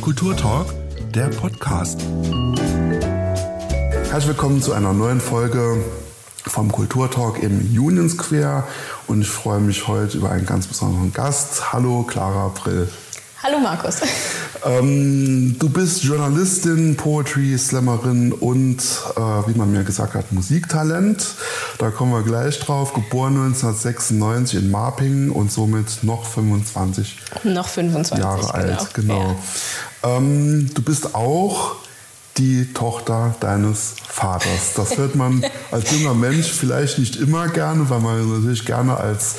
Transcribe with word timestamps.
Kulturtalk, 0.00 0.66
der 1.14 1.26
Podcast. 1.26 2.00
Herzlich 4.08 4.28
willkommen 4.28 4.62
zu 4.62 4.72
einer 4.72 4.94
neuen 4.94 5.20
Folge 5.20 5.84
vom 6.46 6.72
Kulturtalk 6.72 7.42
im 7.42 7.60
Union 7.78 8.08
Square 8.08 8.64
und 9.08 9.20
ich 9.20 9.28
freue 9.28 9.60
mich 9.60 9.88
heute 9.88 10.16
über 10.16 10.30
einen 10.30 10.46
ganz 10.46 10.66
besonderen 10.66 11.12
Gast. 11.12 11.74
Hallo 11.74 12.02
Clara 12.04 12.48
Brill. 12.48 12.88
Hallo 13.42 13.58
Markus. 13.58 14.00
Ähm, 14.66 15.56
du 15.58 15.70
bist 15.70 16.04
Journalistin, 16.04 16.94
Poetry, 16.94 17.56
Slammerin 17.56 18.32
und, 18.32 18.82
äh, 19.16 19.20
wie 19.20 19.56
man 19.56 19.72
mir 19.72 19.82
gesagt 19.82 20.12
hat, 20.12 20.30
Musiktalent. 20.32 21.26
Da 21.78 21.90
kommen 21.90 22.12
wir 22.12 22.22
gleich 22.22 22.58
drauf. 22.58 22.92
Geboren 22.92 23.36
1996 23.36 24.58
in 24.58 24.70
Marpingen 24.70 25.30
und 25.30 25.50
somit 25.50 26.04
noch 26.04 26.26
25, 26.26 27.18
noch 27.44 27.68
25 27.68 28.18
Jahre 28.18 28.40
genau. 28.40 28.52
alt. 28.52 28.94
Genau. 28.94 29.36
Ähm, 30.02 30.70
du 30.74 30.82
bist 30.82 31.14
auch 31.14 31.76
die 32.38 32.72
Tochter 32.72 33.34
deines 33.40 33.96
Vaters. 34.08 34.74
Das 34.74 34.96
hört 34.96 35.14
man 35.14 35.44
als 35.70 35.90
junger 35.92 36.14
Mensch 36.14 36.50
vielleicht 36.50 36.98
nicht 36.98 37.16
immer 37.16 37.48
gerne, 37.48 37.90
weil 37.90 38.00
man 38.00 38.38
natürlich 38.38 38.64
gerne 38.64 38.96
als 38.96 39.36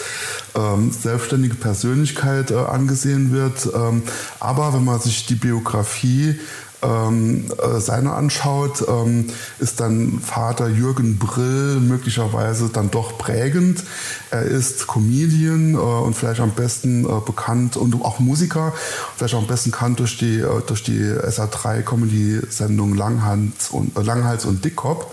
ähm, 0.56 0.92
selbstständige 0.92 1.56
Persönlichkeit 1.56 2.52
äh, 2.52 2.56
angesehen 2.56 3.32
wird. 3.32 3.68
Ähm, 3.74 4.04
aber 4.40 4.74
wenn 4.74 4.84
man 4.84 5.00
sich 5.00 5.26
die 5.26 5.36
Biografie 5.36 6.40
ähm, 6.82 7.46
äh, 7.58 7.80
seine 7.80 8.14
anschaut, 8.14 8.84
ähm, 8.88 9.28
ist 9.60 9.80
dann 9.80 10.20
Vater 10.20 10.68
Jürgen 10.68 11.18
Brill 11.18 11.80
möglicherweise 11.80 12.70
dann 12.70 12.92
doch 12.92 13.18
prägend. 13.18 13.84
Er 14.30 14.44
ist 14.44 14.88
Comedian 14.88 15.76
äh, 15.76 15.78
und 15.78 16.16
vielleicht 16.16 16.42
am 16.42 16.52
besten 16.52 17.06
äh, 17.06 17.20
bekannt 17.26 17.78
und 17.78 17.94
auch 18.04 18.20
Musiker, 18.20 18.74
vielleicht 19.16 19.36
auch 19.36 19.42
am 19.42 19.48
besten 19.48 19.72
bekannt 19.72 20.00
durch 20.00 20.18
die, 20.18 20.40
äh, 20.40 20.62
durch 20.66 20.84
die 20.84 21.02
SA3-Comedy-Sendung 21.02 22.96
Langhals 22.96 23.70
und, 23.70 23.98
äh, 23.98 24.02
Langhals 24.02 24.46
und 24.46 24.64
Dickkopf. 24.64 25.06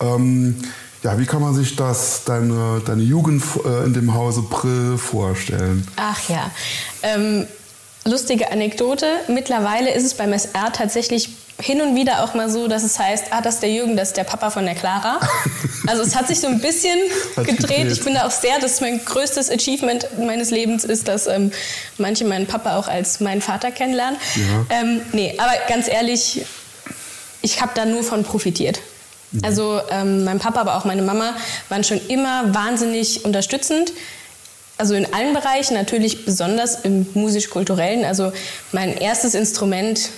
Ähm, 0.00 0.56
ja, 1.02 1.18
wie 1.18 1.26
kann 1.26 1.40
man 1.42 1.54
sich 1.54 1.74
das, 1.74 2.24
deine, 2.24 2.80
deine 2.84 3.02
Jugend 3.02 3.42
äh, 3.64 3.84
in 3.84 3.92
dem 3.92 4.14
Hause 4.14 4.42
Brill 4.42 4.98
vorstellen? 4.98 5.86
Ach 5.96 6.28
ja. 6.28 6.50
Ähm, 7.02 7.46
lustige 8.04 8.50
Anekdote. 8.50 9.06
Mittlerweile 9.28 9.92
ist 9.92 10.04
es 10.04 10.14
beim 10.14 10.32
SR 10.32 10.72
tatsächlich 10.72 11.30
hin 11.60 11.80
und 11.80 11.94
wieder 11.94 12.24
auch 12.24 12.34
mal 12.34 12.50
so, 12.50 12.66
dass 12.66 12.82
es 12.82 12.98
heißt, 12.98 13.26
ah, 13.30 13.40
das 13.40 13.54
ist 13.54 13.62
der 13.62 13.70
Jürgen, 13.70 13.96
das 13.96 14.08
ist 14.08 14.16
der 14.16 14.24
Papa 14.24 14.50
von 14.50 14.64
der 14.64 14.74
Clara. 14.74 15.20
Also 15.84 16.04
es 16.04 16.14
hat 16.14 16.28
sich 16.28 16.38
so 16.38 16.46
ein 16.46 16.60
bisschen 16.60 16.96
gedreht. 17.44 17.90
Ich 17.90 18.04
bin 18.04 18.14
da 18.14 18.24
auch 18.24 18.30
sehr, 18.30 18.60
dass 18.60 18.80
mein 18.80 19.04
größtes 19.04 19.50
Achievement 19.50 20.06
meines 20.16 20.52
Lebens 20.52 20.84
ist, 20.84 21.08
dass 21.08 21.26
ähm, 21.26 21.50
manche 21.98 22.24
meinen 22.24 22.46
Papa 22.46 22.76
auch 22.76 22.86
als 22.86 23.18
meinen 23.18 23.42
Vater 23.42 23.72
kennenlernen. 23.72 24.16
Ja. 24.36 24.78
Ähm, 24.78 25.00
nee, 25.10 25.34
aber 25.38 25.50
ganz 25.68 25.88
ehrlich, 25.88 26.42
ich 27.40 27.60
habe 27.60 27.72
da 27.74 27.84
nur 27.84 28.04
von 28.04 28.22
profitiert. 28.22 28.78
Mhm. 29.32 29.40
Also 29.44 29.80
ähm, 29.90 30.22
mein 30.22 30.38
Papa, 30.38 30.60
aber 30.60 30.76
auch 30.76 30.84
meine 30.84 31.02
Mama 31.02 31.34
waren 31.68 31.82
schon 31.82 32.00
immer 32.06 32.54
wahnsinnig 32.54 33.24
unterstützend. 33.24 33.92
Also 34.82 34.96
in 34.96 35.14
allen 35.14 35.32
Bereichen, 35.32 35.74
natürlich 35.74 36.24
besonders 36.24 36.80
im 36.80 37.06
musisch-kulturellen. 37.14 38.04
Also 38.04 38.32
mein 38.72 38.96
erstes 38.96 39.36
Instrument, 39.36 40.08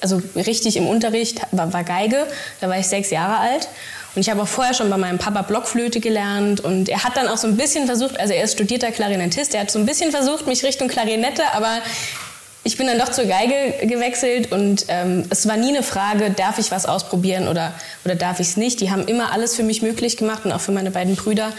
also 0.00 0.22
richtig 0.34 0.78
im 0.78 0.86
Unterricht, 0.86 1.42
war, 1.50 1.74
war 1.74 1.84
Geige. 1.84 2.26
Da 2.62 2.70
war 2.70 2.78
ich 2.78 2.86
sechs 2.86 3.10
Jahre 3.10 3.36
alt. 3.36 3.68
Und 4.14 4.22
ich 4.22 4.30
habe 4.30 4.40
auch 4.40 4.48
vorher 4.48 4.72
schon 4.72 4.88
bei 4.88 4.96
meinem 4.96 5.18
Papa 5.18 5.42
Blockflöte 5.42 6.00
gelernt. 6.00 6.60
Und 6.60 6.88
er 6.88 7.04
hat 7.04 7.18
dann 7.18 7.28
auch 7.28 7.36
so 7.36 7.48
ein 7.48 7.58
bisschen 7.58 7.84
versucht, 7.84 8.18
also 8.18 8.32
er 8.32 8.44
ist 8.44 8.54
studierter 8.54 8.92
Klarinettist, 8.92 9.52
er 9.52 9.60
hat 9.60 9.70
so 9.70 9.78
ein 9.78 9.84
bisschen 9.84 10.10
versucht, 10.10 10.46
mich 10.46 10.64
Richtung 10.64 10.88
Klarinette, 10.88 11.42
aber 11.52 11.82
ich 12.64 12.78
bin 12.78 12.86
dann 12.86 12.98
doch 12.98 13.10
zur 13.10 13.26
Geige 13.26 13.86
gewechselt 13.86 14.50
und 14.50 14.86
ähm, 14.88 15.24
es 15.30 15.46
war 15.46 15.56
nie 15.56 15.68
eine 15.68 15.84
Frage, 15.84 16.30
darf 16.30 16.58
ich 16.58 16.72
was 16.72 16.84
ausprobieren 16.84 17.46
oder, 17.46 17.74
oder 18.04 18.14
darf 18.14 18.40
ich 18.40 18.48
es 18.48 18.56
nicht. 18.56 18.80
Die 18.80 18.90
haben 18.90 19.06
immer 19.06 19.32
alles 19.32 19.54
für 19.54 19.62
mich 19.62 19.82
möglich 19.82 20.16
gemacht 20.16 20.46
und 20.46 20.52
auch 20.52 20.60
für 20.60 20.72
meine 20.72 20.90
beiden 20.90 21.14
Brüder. 21.14 21.52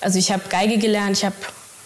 Also 0.00 0.18
ich 0.18 0.32
habe 0.32 0.42
Geige 0.48 0.78
gelernt, 0.78 1.18
ich 1.18 1.24
habe 1.24 1.34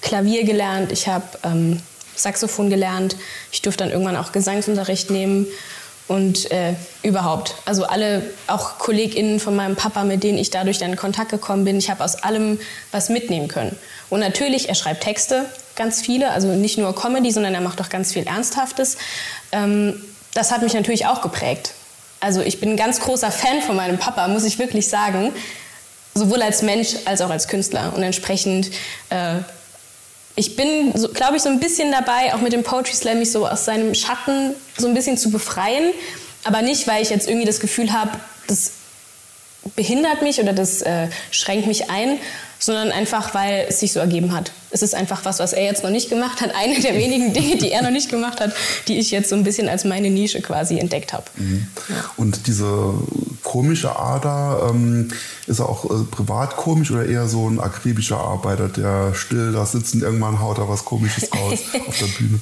Klavier 0.01 0.45
gelernt, 0.45 0.93
ich 0.93 1.09
habe 1.09 1.25
ähm, 1.45 1.81
Saxophon 2.15 2.71
gelernt, 2.71 3.17
ich 3.53 3.63
durfte 3.63 3.85
dann 3.85 3.93
irgendwann 3.93 4.17
auch 4.17 4.33
Gesangsunterricht 4.33 5.11
nehmen 5.11 5.47
und 6.09 6.51
äh, 6.51 6.75
überhaupt. 7.03 7.55
Also 7.65 7.85
alle, 7.85 8.23
auch 8.47 8.79
KollegInnen 8.79 9.41
von 9.41 9.55
meinem 9.55 9.77
Papa, 9.77 10.05
mit 10.05 10.23
denen 10.25 10.39
ich 10.39 10.51
dadurch 10.51 10.79
dann 10.79 10.91
in 10.91 10.97
Kontakt 10.97 11.31
gekommen 11.31 11.65
bin, 11.65 11.79
ich 11.79 11.91
habe 11.91 12.03
aus 12.03 12.17
allem 12.17 12.59
was 12.91 13.11
mitnehmen 13.11 13.49
können. 13.49 13.79
Und 14.11 14.21
natürlich, 14.21 14.69
er 14.69 14.75
schreibt 14.75 15.03
Texte, 15.03 15.45
ganz 15.77 16.01
viele, 16.01 16.31
also 16.31 16.49
nicht 16.49 16.79
nur 16.79 16.95
Comedy, 16.95 17.31
sondern 17.31 17.55
er 17.55 17.61
macht 17.61 17.81
auch 17.81 17.91
ganz 17.91 18.13
viel 18.13 18.27
Ernsthaftes. 18.27 18.97
Ähm, 19.53 20.03
das 20.35 20.51
hat 20.51 20.63
mich 20.63 20.75
natürlich 20.75 21.07
auch 21.07 21.21
geprägt. 21.21 21.75
Also 22.21 22.41
ich 22.41 22.59
bin 22.59 22.71
ein 22.71 22.77
ganz 22.77 23.01
großer 23.01 23.31
Fan 23.31 23.63
von 23.63 23.77
meinem 23.77 23.99
Papa, 23.99 24.27
muss 24.29 24.45
ich 24.45 24.59
wirklich 24.59 24.89
sagen, 24.89 25.33
sowohl 26.15 26.43
als 26.43 26.63
Mensch 26.63 26.97
als 27.05 27.21
auch 27.21 27.31
als 27.31 27.49
Künstler. 27.49 27.93
Und 27.95 28.03
entsprechend 28.03 28.71
äh, 29.11 29.37
ich 30.39 30.55
bin, 30.55 30.93
so, 30.95 31.09
glaube 31.09 31.37
ich, 31.37 31.43
so 31.43 31.49
ein 31.49 31.59
bisschen 31.59 31.91
dabei, 31.91 32.33
auch 32.33 32.41
mit 32.41 32.53
dem 32.53 32.63
Poetry 32.63 32.95
Slam 32.95 33.19
mich 33.19 33.33
so 33.33 33.47
aus 33.47 33.65
seinem 33.65 33.93
Schatten 33.93 34.55
so 34.77 34.87
ein 34.87 34.95
bisschen 34.95 35.19
zu 35.19 35.31
befreien. 35.31 35.93
Aber 36.45 36.63
nicht, 36.63 36.87
weil 36.87 37.03
ich 37.03 37.11
jetzt 37.11 37.29
irgendwie 37.29 37.45
das 37.45 37.59
Gefühl 37.59 37.93
habe, 37.93 38.13
das 38.47 38.71
behindert 39.77 40.23
mich 40.23 40.41
oder 40.41 40.53
das 40.53 40.83
äh, 40.83 41.09
schränkt 41.31 41.67
mich 41.67 41.91
ein, 41.91 42.19
sondern 42.59 42.91
einfach, 42.91 43.35
weil 43.35 43.67
es 43.69 43.81
sich 43.81 43.93
so 43.93 44.01
ergeben 44.01 44.33
hat. 44.33 44.51
Es 44.71 44.83
ist 44.83 44.95
einfach 44.95 45.25
was, 45.25 45.39
was 45.39 45.53
er 45.53 45.65
jetzt 45.65 45.85
noch 45.85 45.91
nicht 45.91 46.11
gemacht 46.11 46.41
hat. 46.41 46.55
Eine 46.55 46.81
der 46.81 46.95
wenigen 46.95 47.33
Dinge, 47.33 47.57
die 47.57 47.71
er 47.71 47.83
noch 47.83 47.91
nicht 47.91 48.11
gemacht 48.11 48.41
hat, 48.41 48.53
die 48.89 48.99
ich 48.99 49.11
jetzt 49.11 49.31
so 49.31 49.37
ein 49.37 49.45
bisschen 49.45 49.69
als 49.69 49.85
meine 49.85 50.11
Nische 50.11 50.43
quasi 50.43 50.79
entdeckt 50.79 51.13
habe. 51.13 51.25
Mhm. 51.37 51.67
Und 52.17 52.47
diese 52.47 52.95
komische 53.43 53.97
Ader, 53.97 54.71
ähm, 54.71 55.09
ist 55.47 55.61
er 55.61 55.69
auch 55.69 55.85
äh, 55.85 56.05
privat 56.11 56.57
komisch 56.57 56.91
oder 56.91 57.07
eher 57.07 57.29
so 57.29 57.49
ein 57.49 57.61
akribischer 57.61 58.19
Arbeiter, 58.19 58.69
der 58.69 59.15
still 59.15 59.53
da 59.53 59.65
sitzt 59.65 59.95
und 59.95 60.03
irgendwann 60.03 60.41
haut 60.41 60.59
er 60.59 60.69
was 60.69 60.85
Komisches 60.85 61.31
raus 61.35 61.61
auf 61.87 61.99
der 61.99 62.07
Bühne? 62.07 62.41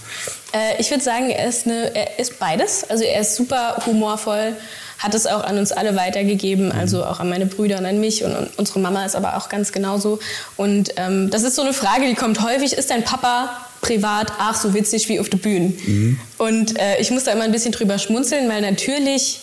Äh, 0.52 0.80
ich 0.80 0.90
würde 0.90 1.04
sagen, 1.04 1.30
er 1.30 1.48
ist, 1.48 1.66
eine, 1.66 1.94
er 1.94 2.18
ist 2.18 2.38
beides. 2.38 2.84
Also 2.88 3.04
er 3.04 3.20
ist 3.20 3.36
super 3.36 3.76
humorvoll 3.86 4.56
hat 4.98 5.14
es 5.14 5.26
auch 5.26 5.44
an 5.44 5.58
uns 5.58 5.72
alle 5.72 5.96
weitergegeben, 5.96 6.66
mhm. 6.66 6.72
also 6.72 7.04
auch 7.04 7.20
an 7.20 7.28
meine 7.28 7.46
Brüder 7.46 7.78
und 7.78 7.86
an 7.86 8.00
mich 8.00 8.24
und, 8.24 8.34
und 8.34 8.58
unsere 8.58 8.78
Mama 8.78 9.04
ist 9.04 9.16
aber 9.16 9.36
auch 9.36 9.48
ganz 9.48 9.72
genauso. 9.72 10.18
Und 10.56 10.92
ähm, 10.96 11.30
das 11.30 11.42
ist 11.42 11.56
so 11.56 11.62
eine 11.62 11.72
Frage, 11.72 12.06
die 12.06 12.14
kommt 12.14 12.42
häufig, 12.42 12.72
ist 12.72 12.90
dein 12.90 13.04
Papa 13.04 13.50
privat 13.82 14.32
ach 14.38 14.60
so 14.60 14.74
witzig 14.74 15.08
wie 15.08 15.20
auf 15.20 15.28
der 15.28 15.38
Bühne? 15.38 15.72
Mhm. 15.86 16.18
Und 16.38 16.78
äh, 16.78 16.98
ich 17.00 17.10
muss 17.10 17.24
da 17.24 17.32
immer 17.32 17.44
ein 17.44 17.52
bisschen 17.52 17.72
drüber 17.72 17.98
schmunzeln, 17.98 18.48
weil 18.48 18.62
natürlich 18.62 19.40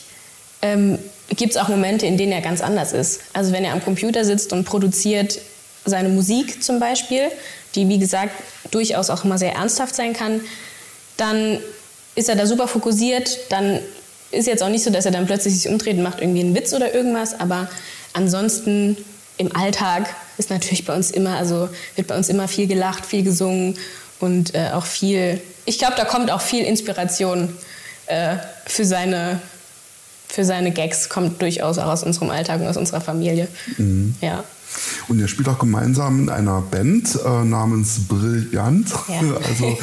ähm, 0.62 0.98
gibt 1.30 1.52
es 1.52 1.58
auch 1.58 1.68
Momente, 1.68 2.06
in 2.06 2.18
denen 2.18 2.32
er 2.32 2.42
ganz 2.42 2.62
anders 2.62 2.94
ist. 2.94 3.22
Also 3.34 3.52
wenn 3.52 3.64
er 3.64 3.74
am 3.74 3.84
Computer 3.84 4.26
sitzt 4.26 4.54
und 4.54 4.66
produziert 4.66 5.40
seine 5.86 6.10
Musik 6.10 6.64
zum 6.64 6.80
Beispiel, 6.80 7.30
die 7.76 7.88
wie 7.90 8.00
gesagt 8.00 8.34
durchaus 8.72 9.10
auch 9.10 9.26
immer 9.26 9.38
sehr 9.38 9.54
ernsthaft 9.54 9.96
sein 9.96 10.14
kann, 10.14 10.42
dann 11.18 11.60
ist 12.16 12.30
er 12.30 12.36
da 12.36 12.46
super 12.46 12.68
fokussiert, 12.68 13.38
dann 13.50 13.80
ist 14.34 14.48
jetzt 14.48 14.64
auch 14.64 14.70
nicht 14.70 14.84
so, 14.84 14.90
dass 14.90 15.06
er 15.06 15.12
dann 15.12 15.26
plötzlich 15.26 15.56
sich 15.56 15.70
umdreht 15.70 15.98
und 15.98 16.04
macht 16.04 16.22
irgendwie 16.22 16.42
einen 16.42 16.56
Witz 16.56 16.74
oder 16.74 16.94
irgendwas, 16.94 17.40
aber 17.40 17.70
ansonsten 18.14 18.98
im 19.38 19.56
Alltag 19.56 20.14
ist 20.38 20.50
natürlich 20.50 20.86
bei 20.86 20.96
uns 20.96 21.12
immer, 21.12 21.38
also 21.38 21.70
wird 21.96 22.08
bei 22.08 22.16
uns 22.16 22.30
immer 22.30 22.48
viel 22.48 22.68
gelacht, 22.68 23.06
viel 23.06 23.24
gesungen 23.24 23.78
und 24.20 24.56
äh, 24.56 24.70
auch 24.74 24.86
viel, 24.86 25.42
ich 25.66 25.80
glaube, 25.80 25.96
da 25.98 26.06
kommt 26.06 26.32
auch 26.32 26.42
viel 26.42 26.64
Inspiration 26.64 27.56
äh, 28.08 28.36
für 28.66 28.86
seine 28.86 29.40
für 30.34 30.46
seine 30.46 30.72
Gags 30.72 31.10
kommt 31.10 31.44
durchaus 31.44 31.78
auch 31.78 31.86
aus 31.86 32.02
unserem 32.02 32.32
Alltag 32.32 32.60
und 32.60 32.66
aus 32.66 32.78
unserer 32.78 33.02
Familie. 33.02 33.48
Mhm. 33.78 34.16
Ja. 34.20 34.44
Und 35.08 35.20
ihr 35.20 35.28
spielt 35.28 35.50
auch 35.50 35.60
gemeinsam 35.60 36.22
in 36.22 36.30
einer 36.30 36.62
Band 36.62 37.18
äh, 37.24 37.44
namens 37.44 38.08
Brillant. 38.08 38.90
Ja. 39.08 39.22
Also 39.44 39.78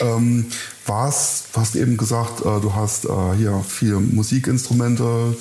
ähm, 0.00 0.46
war's, 0.86 1.44
du 1.52 1.60
hast 1.60 1.76
eben 1.76 1.96
gesagt, 1.96 2.40
äh, 2.40 2.60
du 2.60 2.74
hast 2.74 3.04
äh, 3.04 3.08
hier 3.36 3.64
vier 3.66 4.00
Musikinstrumente 4.00 5.36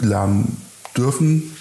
lernen 0.00 0.56
dürfen 0.96 1.54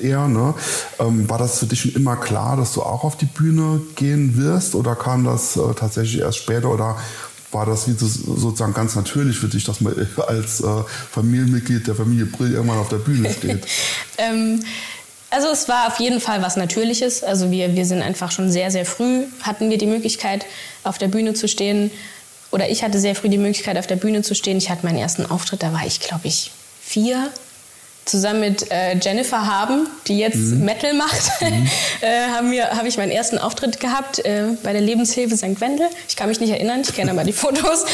eher. 0.00 0.28
Ne? 0.28 0.54
Ähm, 0.98 1.28
war 1.28 1.38
das 1.38 1.58
für 1.58 1.66
dich 1.66 1.80
schon 1.80 1.92
immer 1.92 2.16
klar, 2.16 2.56
dass 2.56 2.72
du 2.72 2.82
auch 2.82 3.04
auf 3.04 3.16
die 3.16 3.26
Bühne 3.26 3.80
gehen 3.96 4.36
wirst 4.36 4.74
oder 4.74 4.94
kam 4.96 5.24
das 5.24 5.56
äh, 5.56 5.74
tatsächlich 5.74 6.20
erst 6.20 6.38
später 6.38 6.70
oder 6.70 6.96
war 7.50 7.64
das 7.64 7.88
wie 7.88 7.92
sozusagen 7.92 8.74
ganz 8.74 8.94
natürlich 8.94 9.38
für 9.38 9.48
dich, 9.48 9.64
dass 9.64 9.80
man 9.80 9.94
als 10.28 10.60
äh, 10.60 10.82
Familienmitglied 11.10 11.86
der 11.86 11.94
Familie 11.94 12.26
Brill 12.26 12.52
irgendwann 12.52 12.78
auf 12.78 12.88
der 12.88 12.98
Bühne 12.98 13.32
steht? 13.32 13.66
ähm, 14.18 14.60
also 15.30 15.48
es 15.48 15.68
war 15.68 15.88
auf 15.88 16.00
jeden 16.00 16.20
Fall 16.20 16.42
was 16.42 16.56
Natürliches. 16.56 17.22
Also 17.22 17.50
wir, 17.50 17.74
wir 17.76 17.84
sind 17.84 18.02
einfach 18.02 18.30
schon 18.30 18.50
sehr, 18.50 18.70
sehr 18.70 18.86
früh, 18.86 19.24
hatten 19.42 19.70
wir 19.70 19.78
die 19.78 19.86
Möglichkeit, 19.86 20.46
auf 20.84 20.98
der 20.98 21.08
Bühne 21.08 21.34
zu 21.34 21.48
stehen. 21.48 21.90
Oder 22.50 22.70
ich 22.70 22.82
hatte 22.82 22.98
sehr 22.98 23.14
früh 23.14 23.28
die 23.28 23.38
Möglichkeit, 23.38 23.76
auf 23.76 23.86
der 23.86 23.96
Bühne 23.96 24.22
zu 24.22 24.34
stehen. 24.34 24.56
Ich 24.56 24.70
hatte 24.70 24.86
meinen 24.86 24.98
ersten 24.98 25.26
Auftritt, 25.26 25.62
da 25.62 25.72
war 25.72 25.86
ich, 25.86 26.00
glaube 26.00 26.26
ich, 26.26 26.50
vier, 26.82 27.30
zusammen 28.08 28.40
mit 28.40 28.70
äh, 28.70 28.96
Jennifer 28.96 29.46
Haben, 29.46 29.86
die 30.06 30.18
jetzt 30.18 30.36
mhm. 30.36 30.64
Metal 30.64 30.94
macht, 30.94 31.42
mhm. 31.42 31.68
äh, 32.00 32.28
habe 32.34 32.76
hab 32.76 32.86
ich 32.86 32.96
meinen 32.96 33.12
ersten 33.12 33.38
Auftritt 33.38 33.80
gehabt 33.80 34.18
äh, 34.20 34.44
bei 34.62 34.72
der 34.72 34.80
Lebenshilfe 34.80 35.36
St. 35.36 35.60
Wendel. 35.60 35.88
Ich 36.08 36.16
kann 36.16 36.28
mich 36.28 36.40
nicht 36.40 36.50
erinnern, 36.50 36.80
ich 36.80 36.94
kenne 36.94 37.10
aber 37.10 37.24
die 37.24 37.32
Fotos. 37.34 37.84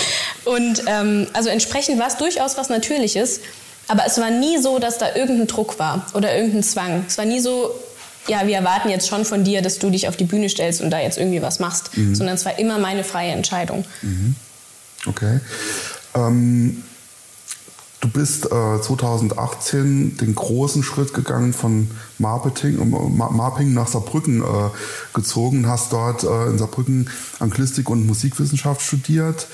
Und 0.44 0.84
ähm, 0.86 1.26
also 1.32 1.48
entsprechend 1.50 1.98
war 1.98 2.06
es 2.06 2.16
durchaus 2.16 2.56
was 2.56 2.69
Natürliches. 2.69 3.40
Aber 3.88 4.04
es 4.06 4.19
war 4.19 4.31
nie 4.31 4.58
so, 4.58 4.78
dass 4.78 4.98
da 4.98 5.14
irgendein 5.14 5.46
Druck 5.46 5.78
war 5.78 6.06
oder 6.14 6.34
irgendein 6.34 6.62
Zwang. 6.62 7.04
Es 7.06 7.19
war 7.19 7.25
nie 7.25 7.40
so, 7.40 7.75
ja, 8.28 8.46
wir 8.46 8.56
erwarten 8.56 8.88
jetzt 8.88 9.08
schon 9.08 9.25
von 9.25 9.44
dir, 9.44 9.62
dass 9.62 9.78
du 9.78 9.90
dich 9.90 10.08
auf 10.08 10.16
die 10.16 10.25
Bühne 10.25 10.48
stellst 10.48 10.81
und 10.81 10.90
da 10.90 11.00
jetzt 11.00 11.19
irgendwie 11.19 11.42
was 11.42 11.60
machst, 11.60 11.96
mhm. 11.96 12.14
sondern 12.14 12.36
es 12.36 12.44
war 12.44 12.58
immer 12.58 12.78
meine 12.78 13.04
freie 13.04 13.32
Entscheidung. 13.32 13.84
Mhm. 14.02 14.34
Okay. 15.06 15.40
Ähm, 16.14 16.82
du 18.00 18.08
bist 18.08 18.46
äh, 18.46 18.81
2018 18.81 20.16
den 20.16 20.34
großen 20.34 20.82
Schritt 20.82 21.12
gegangen 21.12 21.52
von 21.52 21.90
Marketing, 22.19 22.90
Marping 23.16 23.75
nach 23.75 23.88
Saarbrücken 23.88 24.42
äh, 24.42 24.46
gezogen, 25.12 25.69
hast 25.69 25.92
dort 25.92 26.25
äh, 26.25 26.46
in 26.46 26.58
Saarbrücken 26.58 27.10
Anglistik 27.38 27.90
und 27.90 28.06
Musikwissenschaft 28.06 28.81
studiert. 28.81 29.46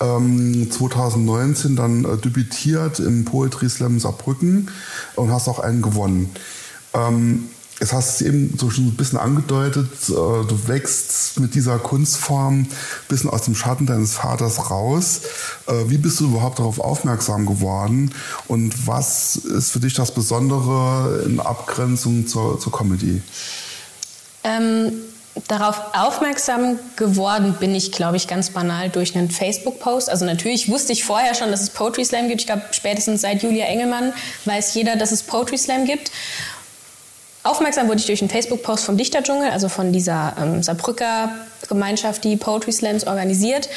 Ähm, 0.00 0.70
2019 0.70 1.76
dann 1.76 2.04
äh, 2.04 2.16
debütiert 2.18 3.00
im 3.00 3.24
Poetry 3.24 3.68
Slam 3.68 3.98
Saarbrücken 3.98 4.70
und 5.14 5.32
hast 5.32 5.48
auch 5.48 5.58
einen 5.58 5.82
gewonnen. 5.82 6.30
Ähm, 6.92 7.48
Jetzt 7.78 7.92
hast 7.92 8.14
es 8.14 8.26
eben 8.26 8.56
so 8.56 8.70
schon 8.70 8.86
ein 8.86 8.96
bisschen 8.96 9.18
angedeutet, 9.18 9.90
äh, 10.08 10.12
du 10.12 10.58
wächst 10.66 11.38
mit 11.40 11.54
dieser 11.54 11.78
Kunstform 11.78 12.60
ein 12.60 12.68
bisschen 13.08 13.28
aus 13.28 13.42
dem 13.42 13.54
Schatten 13.54 13.84
deines 13.84 14.14
Vaters 14.14 14.70
raus. 14.70 15.20
Äh, 15.66 15.90
wie 15.90 15.98
bist 15.98 16.20
du 16.20 16.24
überhaupt 16.28 16.58
darauf 16.58 16.80
aufmerksam 16.80 17.44
geworden 17.44 18.12
und 18.48 18.86
was 18.86 19.36
ist 19.36 19.72
für 19.72 19.80
dich 19.80 19.92
das 19.92 20.14
Besondere 20.14 21.22
in 21.26 21.38
Abgrenzung 21.38 22.26
zur, 22.26 22.58
zur 22.58 22.72
Comedy? 22.72 23.20
Ähm, 24.42 24.92
darauf 25.48 25.80
aufmerksam 25.94 26.78
geworden 26.96 27.56
bin 27.60 27.74
ich, 27.74 27.92
glaube 27.92 28.16
ich, 28.16 28.26
ganz 28.26 28.50
banal 28.50 28.88
durch 28.88 29.16
einen 29.16 29.30
Facebook-Post. 29.30 30.08
Also 30.08 30.24
natürlich 30.24 30.68
wusste 30.68 30.92
ich 30.92 31.04
vorher 31.04 31.34
schon, 31.34 31.50
dass 31.50 31.60
es 31.60 31.70
Poetry 31.70 32.04
Slam 32.04 32.28
gibt. 32.28 32.40
Ich 32.40 32.46
glaube, 32.46 32.62
spätestens 32.70 33.20
seit 33.20 33.42
Julia 33.42 33.66
Engelmann 33.66 34.12
weiß 34.44 34.74
jeder, 34.74 34.96
dass 34.96 35.12
es 35.12 35.22
Poetry 35.22 35.58
Slam 35.58 35.84
gibt. 35.84 36.10
Aufmerksam 37.42 37.86
wurde 37.86 38.00
ich 38.00 38.06
durch 38.06 38.22
einen 38.22 38.30
Facebook-Post 38.30 38.84
vom 38.84 38.96
Dichterdschungel, 38.96 39.50
also 39.50 39.68
von 39.68 39.92
dieser 39.92 40.34
ähm, 40.40 40.62
Saarbrücker 40.62 41.30
Gemeinschaft, 41.68 42.24
die 42.24 42.36
Poetry 42.36 42.72
Slams 42.72 43.06
organisiert. 43.06 43.68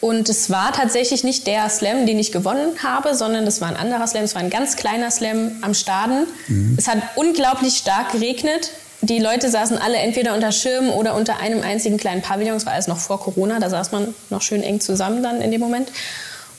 Und 0.00 0.28
es 0.28 0.50
war 0.50 0.72
tatsächlich 0.72 1.24
nicht 1.24 1.46
der 1.46 1.70
Slam, 1.70 2.04
den 2.04 2.18
ich 2.18 2.30
gewonnen 2.30 2.82
habe, 2.82 3.14
sondern 3.14 3.46
es 3.46 3.60
war 3.60 3.68
ein 3.68 3.76
anderer 3.76 4.06
Slam. 4.06 4.24
Es 4.24 4.34
war 4.34 4.42
ein 4.42 4.50
ganz 4.50 4.76
kleiner 4.76 5.10
Slam 5.10 5.52
am 5.62 5.72
Staden. 5.72 6.26
Mhm. 6.48 6.74
Es 6.76 6.88
hat 6.88 6.98
unglaublich 7.14 7.76
stark 7.76 8.12
geregnet. 8.12 8.70
Die 9.04 9.18
Leute 9.18 9.50
saßen 9.50 9.76
alle 9.76 9.98
entweder 9.98 10.34
unter 10.34 10.50
Schirmen 10.50 10.88
oder 10.88 11.14
unter 11.14 11.38
einem 11.38 11.62
einzigen 11.62 11.98
kleinen 11.98 12.22
Pavillon. 12.22 12.56
Es 12.56 12.64
war 12.64 12.72
alles 12.72 12.86
noch 12.86 12.96
vor 12.96 13.20
Corona, 13.20 13.60
da 13.60 13.68
saß 13.68 13.92
man 13.92 14.14
noch 14.30 14.40
schön 14.40 14.62
eng 14.62 14.80
zusammen 14.80 15.22
dann 15.22 15.42
in 15.42 15.50
dem 15.50 15.60
Moment. 15.60 15.92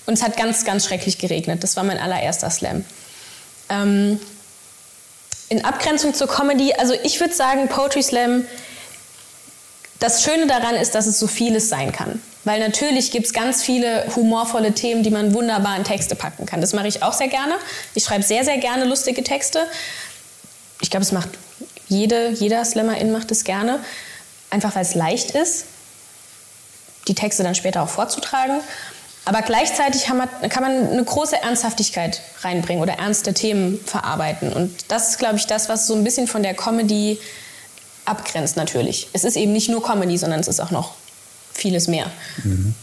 Und 0.06 0.13
es 0.13 0.21
hat 0.21 0.38
ganz, 0.38 0.63
ganz 0.63 0.86
schrecklich 0.86 1.18
geregnet. 1.18 1.63
Das 1.63 1.75
war 1.75 1.83
mein 1.83 1.97
allererster 1.97 2.51
Slam. 2.51 2.86
Ähm, 3.69 4.19
in 5.50 5.65
Abgrenzung 5.65 6.13
zur 6.13 6.27
Comedy, 6.27 6.71
also 6.74 6.94
ich 7.01 7.19
würde 7.19 7.33
sagen, 7.33 7.68
Poetry 7.68 8.03
Slam, 8.03 8.45
das 9.97 10.21
Schöne 10.21 10.45
daran 10.45 10.75
ist, 10.75 10.94
dass 10.94 11.07
es 11.07 11.18
so 11.18 11.25
vieles 11.25 11.69
sein 11.69 11.92
kann. 11.92 12.21
Weil 12.44 12.59
natürlich 12.59 13.09
gibt 13.09 13.25
es 13.25 13.33
ganz 13.33 13.63
viele 13.63 14.06
humorvolle 14.15 14.74
Themen, 14.74 15.01
die 15.01 15.09
man 15.09 15.33
wunderbar 15.33 15.75
in 15.77 15.83
Texte 15.83 16.13
packen 16.15 16.45
kann. 16.45 16.62
Das 16.62 16.74
mache 16.74 16.88
ich 16.88 17.01
auch 17.01 17.13
sehr 17.13 17.27
gerne. 17.27 17.56
Ich 17.95 18.03
schreibe 18.03 18.24
sehr, 18.24 18.45
sehr 18.45 18.59
gerne 18.59 18.86
lustige 18.86 19.24
Texte. 19.24 19.65
Ich 20.80 20.92
glaube, 20.92 21.03
es 21.03 21.12
macht 21.12 21.30
jede, 21.87 22.29
jeder 22.29 22.63
Slammerin 22.65 23.11
macht 23.11 23.31
es 23.31 23.43
gerne. 23.43 23.79
Einfach 24.49 24.75
weil 24.75 24.83
es 24.83 24.95
leicht 24.95 25.31
ist, 25.31 25.65
die 27.07 27.15
Texte 27.15 27.43
dann 27.43 27.55
später 27.55 27.81
auch 27.83 27.89
vorzutragen. 27.89 28.61
Aber 29.25 29.41
gleichzeitig 29.41 30.03
kann 30.03 30.17
man, 30.17 30.29
eine 30.87 31.03
große 31.03 31.41
Ernsthaftigkeit 31.41 32.21
reinbringen 32.41 32.81
oder 32.81 32.93
ernste 32.93 33.33
Themen 33.33 33.79
verarbeiten. 33.83 34.53
Und 34.53 34.91
das 34.91 35.09
ist, 35.09 35.17
glaube 35.17 35.37
ich, 35.37 35.47
das, 35.47 35.67
was 35.67 35.87
so 35.87 35.95
ein 35.95 36.03
bisschen 36.03 36.27
von 36.27 36.43
der 36.43 36.53
Comedy 36.53 37.19
abgrenzt 38.05 38.55
natürlich. 38.55 39.07
Es 39.13 39.23
ist 39.23 39.35
eben 39.35 39.51
nicht 39.51 39.67
nur 39.67 39.81
Comedy, 39.83 40.17
sondern 40.17 40.39
es 40.39 40.47
ist 40.47 40.59
auch 40.59 40.69
noch 40.69 40.93
vieles 41.53 41.87
mehr. 41.87 42.11
Mhm. 42.43 42.75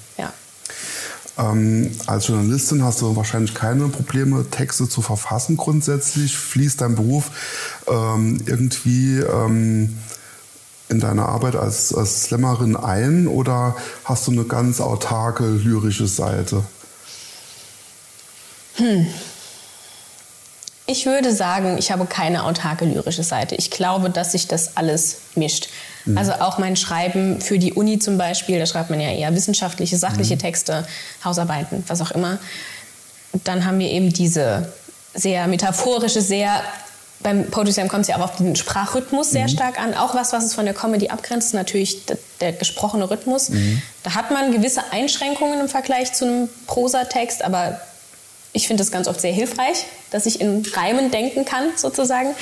Ähm, 1.39 1.91
als 2.07 2.29
Journalistin 2.29 2.83
hast 2.83 3.01
du 3.01 3.17
wahrscheinlich 3.17 3.55
keine 3.55 3.89
Probleme, 3.89 4.45
Texte 4.51 4.89
zu 4.89 5.03
verfassen 5.03 5.57
grundsätzlich. 5.57 6.37
Fließt 6.37 6.81
dein 6.81 6.95
Beruf 6.95 7.31
ähm, 7.89 8.39
irgendwie... 8.47 9.19
Ähm 9.19 9.97
in 10.93 11.01
deine 11.01 11.27
Arbeit 11.27 11.57
als, 11.57 11.95
als 11.95 12.25
Slammerin 12.25 12.77
ein 12.77 13.27
oder 13.27 13.75
hast 14.05 14.27
du 14.27 14.31
eine 14.31 14.45
ganz 14.45 14.81
autarke 14.81 15.49
lyrische 15.49 16.07
Seite? 16.07 16.63
Hm. 18.75 19.07
Ich 20.93 21.07
würde 21.07 21.35
sagen, 21.35 21.79
ich 21.79 21.91
habe 21.91 22.05
keine 22.05 22.45
autarke 22.45 22.85
lyrische 22.85 23.23
Seite. 23.23 23.55
Ich 23.55 23.71
glaube, 23.71 24.11
dass 24.11 24.33
sich 24.33 24.47
das 24.47 24.77
alles 24.77 25.23
mischt. 25.35 25.69
Mhm. 26.05 26.19
Also 26.19 26.33
auch 26.33 26.59
mein 26.59 26.77
Schreiben 26.77 27.41
für 27.41 27.59
die 27.59 27.73
Uni 27.73 27.99
zum 27.99 28.19
Beispiel, 28.19 28.59
da 28.59 28.67
schreibt 28.67 28.91
man 28.91 29.01
ja 29.01 29.09
eher 29.09 29.35
wissenschaftliche, 29.35 29.97
sachliche 29.97 30.35
mhm. 30.35 30.41
Texte, 30.41 30.87
Hausarbeiten, 31.25 31.83
was 31.87 32.03
auch 32.03 32.11
immer. 32.11 32.39
Und 33.33 33.49
dann 33.49 33.65
haben 33.65 33.79
wir 33.79 33.89
eben 33.89 34.13
diese 34.13 34.71
sehr 35.15 35.47
metaphorische, 35.47 36.21
sehr 36.21 36.63
beim 37.21 37.47
Poetry 37.51 37.73
Slam 37.73 37.89
kommt 37.89 38.03
es 38.03 38.09
ja 38.09 38.17
auch 38.17 38.23
auf 38.23 38.37
den 38.37 38.55
Sprachrhythmus 38.55 39.31
sehr 39.31 39.45
mhm. 39.45 39.49
stark 39.49 39.81
an. 39.81 39.95
Auch 39.95 40.15
was, 40.15 40.35
was 40.35 40.45
es 40.45 40.53
von 40.53 40.67
der 40.67 40.75
Comedy 40.75 41.09
abgrenzt, 41.09 41.55
natürlich 41.55 42.05
der, 42.05 42.19
der 42.43 42.53
gesprochene 42.53 43.09
Rhythmus. 43.09 43.49
Mhm. 43.49 43.81
Da 44.03 44.15
hat 44.15 44.31
man 44.31 44.53
gewisse 44.53 44.83
Einschränkungen 44.91 45.59
im 45.61 45.69
Vergleich 45.69 46.13
zu 46.13 46.27
einem 46.27 46.49
Prosatext, 46.67 47.43
aber 47.45 47.81
ich 48.53 48.67
finde 48.67 48.83
das 48.83 48.91
ganz 48.91 49.09
oft 49.09 49.21
sehr 49.21 49.33
hilfreich, 49.33 49.87
dass 50.11 50.27
ich 50.27 50.41
in 50.41 50.65
Reimen 50.75 51.11
denken 51.11 51.45
kann, 51.45 51.71
sozusagen. 51.77 52.35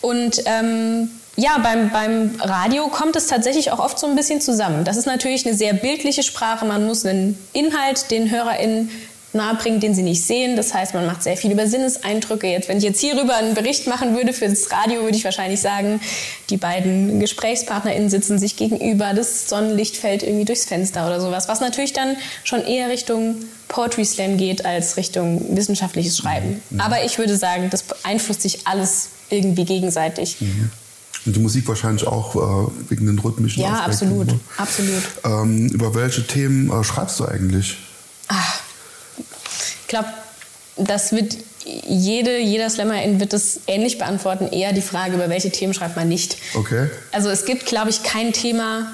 Und 0.00 0.42
ähm, 0.46 1.10
ja, 1.36 1.58
beim, 1.58 1.90
beim 1.90 2.34
Radio 2.40 2.88
kommt 2.88 3.14
es 3.16 3.26
tatsächlich 3.26 3.70
auch 3.70 3.78
oft 3.78 3.98
so 3.98 4.06
ein 4.06 4.16
bisschen 4.16 4.40
zusammen. 4.40 4.84
Das 4.84 4.96
ist 4.96 5.06
natürlich 5.06 5.46
eine 5.46 5.54
sehr 5.54 5.72
bildliche 5.72 6.22
Sprache. 6.22 6.64
Man 6.64 6.86
muss 6.86 7.04
einen 7.04 7.38
Inhalt 7.52 8.10
den 8.10 8.30
HörerInnen 8.30 8.90
nahebringen, 9.32 9.78
den 9.78 9.94
sie 9.94 10.02
nicht 10.02 10.24
sehen. 10.24 10.56
Das 10.56 10.72
heißt, 10.72 10.94
man 10.94 11.06
macht 11.06 11.22
sehr 11.22 11.36
viel 11.36 11.52
über 11.52 11.66
Sinneseindrücke. 11.66 12.46
Jetzt, 12.46 12.68
wenn 12.68 12.78
ich 12.78 12.84
jetzt 12.84 13.00
hierüber 13.00 13.36
einen 13.36 13.54
Bericht 13.54 13.86
machen 13.86 14.16
würde 14.16 14.32
für 14.32 14.48
das 14.48 14.70
Radio, 14.72 15.02
würde 15.02 15.16
ich 15.16 15.24
wahrscheinlich 15.24 15.60
sagen, 15.60 16.00
die 16.50 16.56
beiden 16.56 17.20
GesprächspartnerInnen 17.20 18.08
sitzen 18.08 18.38
sich 18.38 18.56
gegenüber, 18.56 19.12
das 19.14 19.48
Sonnenlicht 19.48 19.96
fällt 19.96 20.22
irgendwie 20.22 20.46
durchs 20.46 20.64
Fenster 20.64 21.06
oder 21.06 21.20
sowas, 21.20 21.46
was 21.46 21.60
natürlich 21.60 21.92
dann 21.92 22.16
schon 22.42 22.64
eher 22.64 22.88
Richtung 22.88 23.36
Poetry 23.68 24.04
Slam 24.04 24.36
geht 24.36 24.64
als 24.64 24.96
Richtung 24.96 25.56
wissenschaftliches 25.56 26.16
Schreiben. 26.18 26.60
Mhm. 26.70 26.80
Aber 26.80 27.04
ich 27.04 27.18
würde 27.18 27.36
sagen, 27.36 27.68
das 27.70 27.82
beeinflusst 27.82 28.42
sich 28.42 28.66
alles 28.66 29.08
irgendwie 29.30 29.64
gegenseitig. 29.64 30.40
Mhm. 30.40 30.70
Und 31.26 31.36
die 31.36 31.40
Musik 31.40 31.68
wahrscheinlich 31.68 32.06
auch 32.06 32.34
äh, 32.36 32.70
wegen 32.88 33.06
den 33.06 33.18
rhythmischen 33.18 33.62
Ja, 33.62 33.84
Aspekten. 33.84 34.20
absolut, 34.20 34.40
absolut. 34.56 35.02
Ähm, 35.24 35.68
über 35.68 35.94
welche 35.94 36.26
Themen 36.26 36.70
äh, 36.70 36.82
schreibst 36.84 37.20
du 37.20 37.26
eigentlich? 37.26 37.76
Ach, 38.28 38.60
ich 39.18 39.88
glaube, 39.88 40.08
das 40.76 41.12
wird 41.12 41.36
jede, 41.64 42.38
jeder 42.38 42.70
Slammerin 42.70 43.20
wird 43.20 43.32
das 43.34 43.60
ähnlich 43.66 43.98
beantworten. 43.98 44.48
Eher 44.48 44.72
die 44.72 44.80
Frage, 44.80 45.14
über 45.14 45.28
welche 45.28 45.50
Themen 45.50 45.74
schreibt 45.74 45.96
man 45.96 46.08
nicht. 46.08 46.38
Okay. 46.54 46.88
Also 47.12 47.28
es 47.28 47.44
gibt, 47.44 47.66
glaube 47.66 47.90
ich, 47.90 48.02
kein 48.02 48.32
Thema, 48.32 48.90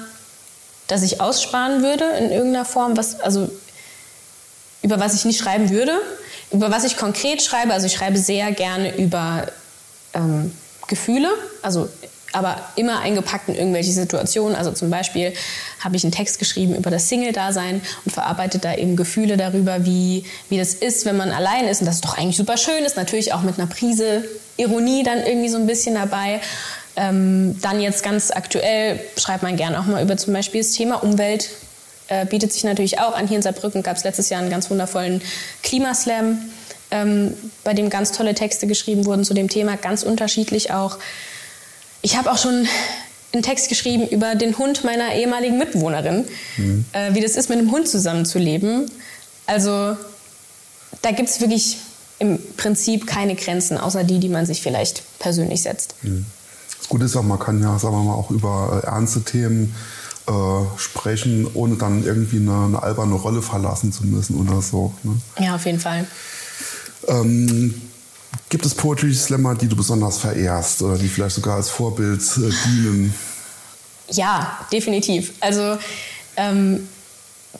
das 0.87 1.03
ich 1.03 1.21
aussparen 1.21 1.83
würde 1.83 2.03
in 2.19 2.31
irgendeiner 2.31 2.65
Form, 2.65 2.97
was, 2.97 3.19
also 3.21 3.49
über 4.85 4.99
was 4.99 5.15
ich 5.15 5.25
nicht 5.25 5.39
schreiben 5.39 5.71
würde. 5.71 5.93
Über 6.51 6.69
was 6.71 6.83
ich 6.83 6.95
konkret 6.95 7.41
schreibe, 7.41 7.73
also 7.73 7.87
ich 7.87 7.93
schreibe 7.93 8.17
sehr 8.17 8.51
gerne 8.51 8.95
über 8.97 9.47
ähm, 10.13 10.53
Gefühle, 10.87 11.29
also 11.63 11.89
aber 12.33 12.61
immer 12.75 12.99
eingepackt 12.99 13.49
in 13.49 13.55
irgendwelche 13.55 13.91
Situationen. 13.91 14.55
Also 14.55 14.71
zum 14.71 14.91
Beispiel 14.91 15.33
habe 15.79 15.95
ich 15.95 16.03
einen 16.03 16.11
Text 16.11 16.37
geschrieben 16.37 16.75
über 16.75 16.91
das 16.91 17.09
Single-Dasein 17.09 17.81
und 18.03 18.11
verarbeitet 18.11 18.63
da 18.63 18.75
eben 18.75 18.95
Gefühle 18.95 19.37
darüber, 19.37 19.85
wie, 19.85 20.25
wie 20.49 20.57
das 20.57 20.73
ist, 20.73 21.05
wenn 21.05 21.17
man 21.17 21.31
allein 21.31 21.67
ist 21.67 21.81
und 21.81 21.87
das 21.87 21.95
ist 21.95 22.05
doch 22.05 22.17
eigentlich 22.17 22.37
super 22.37 22.57
schön 22.57 22.83
ist. 22.85 22.95
Natürlich 22.95 23.33
auch 23.33 23.41
mit 23.41 23.57
einer 23.57 23.67
Prise 23.67 24.25
Ironie 24.57 25.03
dann 25.03 25.25
irgendwie 25.25 25.49
so 25.49 25.57
ein 25.57 25.65
bisschen 25.65 25.95
dabei. 25.95 26.41
Ähm, 26.97 27.59
dann 27.61 27.81
jetzt 27.81 28.03
ganz 28.03 28.31
aktuell 28.31 28.99
schreibt 29.17 29.41
man 29.41 29.55
gerne 29.55 29.79
auch 29.79 29.85
mal 29.85 30.03
über 30.03 30.15
zum 30.15 30.33
Beispiel 30.33 30.61
das 30.61 30.71
Thema 30.71 31.01
Umwelt. 31.03 31.49
Äh, 32.07 32.25
bietet 32.25 32.53
sich 32.53 32.63
natürlich 32.63 32.99
auch 32.99 33.15
an. 33.15 33.27
Hier 33.27 33.37
in 33.37 33.41
Saarbrücken 33.41 33.81
gab 33.81 33.97
es 33.97 34.03
letztes 34.03 34.29
Jahr 34.29 34.39
einen 34.39 34.51
ganz 34.51 34.69
wundervollen 34.69 35.21
Klimaslam, 35.63 36.37
ähm, 36.91 37.33
bei 37.63 37.73
dem 37.73 37.89
ganz 37.89 38.11
tolle 38.11 38.35
Texte 38.35 38.67
geschrieben 38.67 39.05
wurden 39.05 39.23
zu 39.23 39.33
dem 39.33 39.49
Thema, 39.49 39.75
ganz 39.75 40.03
unterschiedlich 40.03 40.71
auch. 40.71 40.99
Ich 42.03 42.15
habe 42.15 42.31
auch 42.31 42.37
schon 42.37 42.67
einen 43.33 43.41
Text 43.41 43.69
geschrieben 43.69 44.07
über 44.07 44.35
den 44.35 44.57
Hund 44.59 44.83
meiner 44.83 45.15
ehemaligen 45.15 45.57
Mitbewohnerin, 45.57 46.25
mhm. 46.57 46.85
äh, 46.91 47.15
wie 47.15 47.21
das 47.21 47.35
ist, 47.35 47.49
mit 47.49 47.57
einem 47.57 47.71
Hund 47.71 47.87
zusammenzuleben. 47.87 48.89
Also 49.47 49.97
da 51.01 51.11
gibt 51.11 51.29
es 51.29 51.41
wirklich 51.41 51.77
im 52.19 52.39
Prinzip 52.55 53.07
keine 53.07 53.35
Grenzen, 53.35 53.79
außer 53.79 54.03
die, 54.03 54.19
die 54.19 54.29
man 54.29 54.45
sich 54.45 54.61
vielleicht 54.61 55.01
persönlich 55.17 55.63
setzt. 55.63 55.95
Mhm. 56.03 56.25
Das 56.77 56.87
Gute 56.87 57.05
ist 57.05 57.15
auch, 57.15 57.23
man 57.23 57.39
kann 57.39 57.61
ja, 57.63 57.79
sagen 57.79 57.95
wir 57.95 58.03
mal, 58.03 58.13
auch 58.13 58.29
über 58.29 58.83
ernste 58.85 59.23
Themen 59.23 59.75
äh, 60.27 60.31
sprechen, 60.77 61.47
ohne 61.53 61.75
dann 61.75 62.03
irgendwie 62.03 62.37
eine, 62.37 62.65
eine, 62.65 62.83
alberne 62.83 63.15
Rolle 63.15 63.41
verlassen 63.41 63.91
zu 63.91 64.05
müssen 64.05 64.35
oder 64.35 64.61
so. 64.61 64.93
Ne? 65.03 65.17
Ja, 65.39 65.55
auf 65.55 65.65
jeden 65.65 65.79
Fall. 65.79 66.07
Ähm, 67.07 67.81
gibt 68.49 68.65
es 68.65 68.73
Poetry 68.73 69.13
Slammer, 69.13 69.55
die 69.55 69.67
du 69.67 69.75
besonders 69.75 70.17
verehrst 70.17 70.81
oder 70.81 70.97
die 70.97 71.07
vielleicht 71.07 71.35
sogar 71.35 71.57
als 71.57 71.69
Vorbild 71.69 72.21
äh, 72.37 72.49
dienen? 72.65 73.13
Ja, 74.09 74.59
definitiv. 74.71 75.33
Also 75.39 75.77
ähm, 76.37 76.87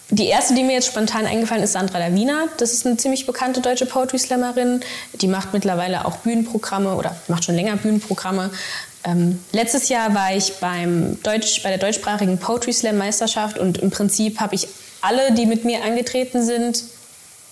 die 0.10 0.28
erste, 0.28 0.54
die 0.54 0.64
mir 0.64 0.74
jetzt 0.74 0.88
spontan 0.88 1.26
eingefallen 1.26 1.64
ist, 1.64 1.74
Sandra 1.74 2.00
Davina. 2.00 2.46
Das 2.58 2.74
ist 2.74 2.86
eine 2.86 2.98
ziemlich 2.98 3.26
bekannte 3.26 3.62
deutsche 3.62 3.86
Poetry 3.86 4.20
Slammerin. 4.20 4.82
Die 5.22 5.28
macht 5.28 5.54
mittlerweile 5.54 6.06
auch 6.06 6.18
Bühnenprogramme 6.18 6.96
oder 6.96 7.16
macht 7.28 7.46
schon 7.46 7.56
länger 7.56 7.78
Bühnenprogramme. 7.78 8.52
Ähm, 9.06 9.40
letztes 9.52 9.90
Jahr 9.90 10.14
war 10.16 10.36
ich 10.36 10.56
beim 10.56 11.22
Deutsch, 11.22 11.62
bei 11.64 11.70
der 11.70 11.78
deutschsprachigen 11.78 12.40
Poetry 12.40 12.74
Slam 12.74 12.98
Meisterschaft 12.98 13.60
und 13.60 13.78
im 13.78 13.92
Prinzip 13.92 14.40
habe 14.40 14.56
ich 14.56 14.68
alle, 15.02 15.32
die 15.34 15.46
mit 15.46 15.64
mir 15.64 15.84
angetreten 15.84 16.44
sind, 16.44 16.84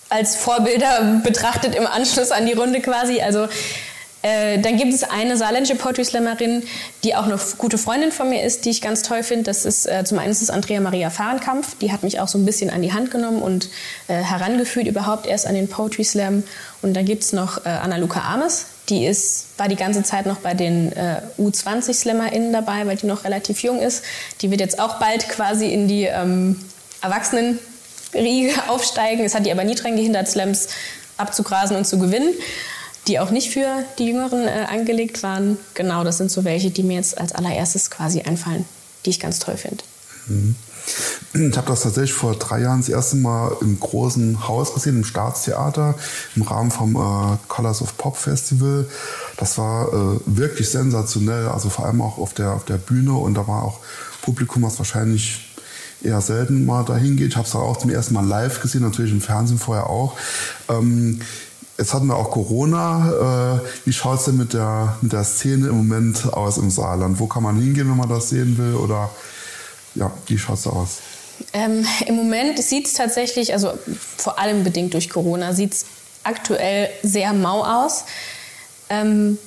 als 0.10 0.36
Vorbilder 0.36 1.22
betrachtet 1.24 1.76
im 1.76 1.86
Anschluss 1.86 2.32
an 2.32 2.48
die 2.48 2.54
Runde 2.54 2.82
quasi. 2.82 3.22
Also 3.22 3.48
äh, 4.24 4.58
dann 4.60 4.78
gibt 4.78 4.94
es 4.94 5.04
eine 5.04 5.38
saarländische 5.38 5.76
Poetry 5.76 6.06
Slammerin, 6.06 6.64
die 7.04 7.16
auch 7.16 7.26
eine 7.26 7.38
gute 7.58 7.78
Freundin 7.78 8.12
von 8.12 8.30
mir 8.30 8.44
ist, 8.44 8.66
die 8.66 8.70
ich 8.72 8.82
ganz 8.82 9.04
toll 9.04 9.22
finde. 9.22 9.44
Das 9.44 9.66
ist 9.66 9.86
äh, 9.86 10.04
zum 10.06 10.18
einen 10.18 10.32
ist 10.32 10.50
Andrea 10.50 10.80
Maria 10.80 11.10
Fahrenkampf. 11.10 11.78
Die 11.80 11.92
hat 11.92 12.04
mich 12.04 12.20
auch 12.20 12.30
so 12.30 12.38
ein 12.38 12.46
bisschen 12.46 12.70
an 12.70 12.82
die 12.82 12.94
Hand 12.94 13.12
genommen 13.12 13.42
und 13.42 13.70
äh, 14.08 14.14
herangeführt 14.16 14.88
überhaupt 14.88 15.28
erst 15.28 15.46
an 15.46 15.56
den 15.56 15.68
Poetry 15.68 16.06
Slam. 16.06 16.44
Und 16.82 16.96
dann 16.96 17.06
gibt 17.06 17.24
es 17.24 17.34
noch 17.34 17.66
äh, 17.66 17.70
Anna-Luca 17.70 18.22
Ames. 18.22 18.66
Die 18.90 19.06
ist, 19.06 19.46
war 19.58 19.70
die 19.70 19.76
ganze 19.76 20.04
Zeit 20.04 20.26
noch 20.26 20.40
bei 20.40 20.54
den 20.54 20.92
äh, 20.92 21.22
U20-SlammerInnen 21.40 22.52
dabei, 22.52 22.86
weil 22.86 22.98
die 22.98 23.06
noch 23.06 23.24
relativ 23.24 23.64
jung 23.64 23.80
ist. 23.80 24.04
Die 24.42 24.52
wird 24.52 24.60
jetzt 24.60 24.80
auch 24.80 25.00
bald 25.00 25.30
quasi 25.30 25.68
in 25.68 25.88
die 25.88 26.04
ähm, 26.04 26.60
Erwachsenenriege 27.02 28.52
aufsteigen. 28.68 29.24
Es 29.24 29.36
hat 29.36 29.46
die 29.46 29.52
aber 29.52 29.64
nie 29.64 29.76
daran 29.76 29.96
gehindert, 29.96 30.28
Slams 30.28 30.68
abzugrasen 31.18 31.78
und 31.78 31.86
zu 31.86 31.98
gewinnen, 31.98 32.34
die 33.08 33.20
auch 33.20 33.32
nicht 33.32 33.52
für 33.52 33.86
die 34.00 34.08
Jüngeren 34.08 34.48
äh, 34.48 34.66
angelegt 34.70 35.24
waren. 35.24 35.58
Genau, 35.76 36.04
das 36.04 36.18
sind 36.18 36.32
so 36.32 36.44
welche, 36.44 36.70
die 36.70 36.84
mir 36.84 36.98
jetzt 36.98 37.18
als 37.18 37.34
allererstes 37.34 37.90
quasi 37.90 38.22
einfallen, 38.22 38.66
die 39.06 39.12
ich 39.12 39.20
ganz 39.20 39.40
toll 39.40 39.56
finde. 39.56 39.84
Mhm. 40.28 40.56
Ich 41.34 41.58
habe 41.58 41.68
das 41.68 41.82
tatsächlich 41.82 42.14
vor 42.14 42.36
drei 42.36 42.62
Jahren 42.62 42.82
das 42.82 42.90
erste 42.90 43.16
Mal 43.16 43.56
im 43.62 43.80
großen 43.80 44.48
Haus 44.48 44.74
gesehen, 44.74 44.98
im 44.98 45.04
Staatstheater, 45.04 45.96
im 46.36 46.44
Rahmen 46.44 46.70
vom 46.70 46.96
äh, 46.96 47.38
Colors 47.48 47.82
of 47.82 47.98
Pop 47.98 48.18
Festival. 48.18 48.88
Das 49.38 49.58
war 49.58 49.88
äh, 49.88 50.20
wirklich 50.26 50.70
sensationell, 50.70 51.48
also 51.48 51.70
vor 51.70 51.86
allem 51.86 52.02
auch 52.02 52.20
auf 52.20 52.34
der, 52.34 52.52
auf 52.52 52.66
der 52.66 52.78
Bühne 52.78 53.14
und 53.14 53.34
da 53.34 53.48
war 53.48 53.64
auch 53.64 53.80
Publikum, 54.22 54.62
was 54.62 54.78
wahrscheinlich 54.78 55.56
eher 56.04 56.22
selten 56.22 56.66
mal 56.66 56.84
dahin 56.84 57.18
geht. 57.18 57.30
Ich 57.30 57.38
habe 57.38 57.48
es 57.48 57.56
auch 57.56 57.78
zum 57.78 57.90
ersten 57.90 58.14
Mal 58.14 58.26
live 58.26 58.62
gesehen, 58.62 58.82
natürlich 58.82 59.12
im 59.12 59.22
Fernsehen 59.22 59.58
vorher 59.58 59.90
auch. 59.90 60.16
Ähm, 60.70 61.20
Jetzt 61.76 61.94
hatten 61.94 62.06
wir 62.06 62.16
auch 62.16 62.30
Corona. 62.30 63.56
Äh, 63.56 63.60
wie 63.86 63.94
schaut 63.94 64.20
es 64.20 64.26
denn 64.26 64.38
mit 64.38 64.54
der, 64.54 64.96
mit 65.02 65.12
der 65.12 65.24
Szene 65.24 65.70
im 65.70 65.78
Moment 65.78 66.32
aus 66.32 66.60
im 66.60 66.70
Saarland? 66.70 67.20
Wo 67.20 67.26
kann 67.26 67.42
man 67.42 67.58
hingehen, 67.58 67.90
wenn 67.90 67.98
man 67.98 68.10
das 68.10 68.30
sehen 68.30 68.60
will? 68.60 68.76
Oder 68.76 69.10
ja, 69.96 70.12
wie 70.28 70.38
schaut 70.38 70.60
es 70.60 70.68
aus? 70.68 71.00
Ähm, 71.54 71.86
Im 72.06 72.16
Moment 72.16 72.60
sieht 72.60 72.88
es 72.88 72.94
tatsächlich, 72.94 73.54
also 73.54 73.74
vor 74.18 74.40
allem 74.40 74.64
bedingt 74.64 74.94
durch 74.94 75.10
Corona, 75.10 75.54
sieht 75.54 75.74
es 75.74 75.86
aktuell 76.24 76.90
sehr 77.02 77.34
mau 77.34 77.64
aus. 77.64 78.06
Ähm, 78.90 79.38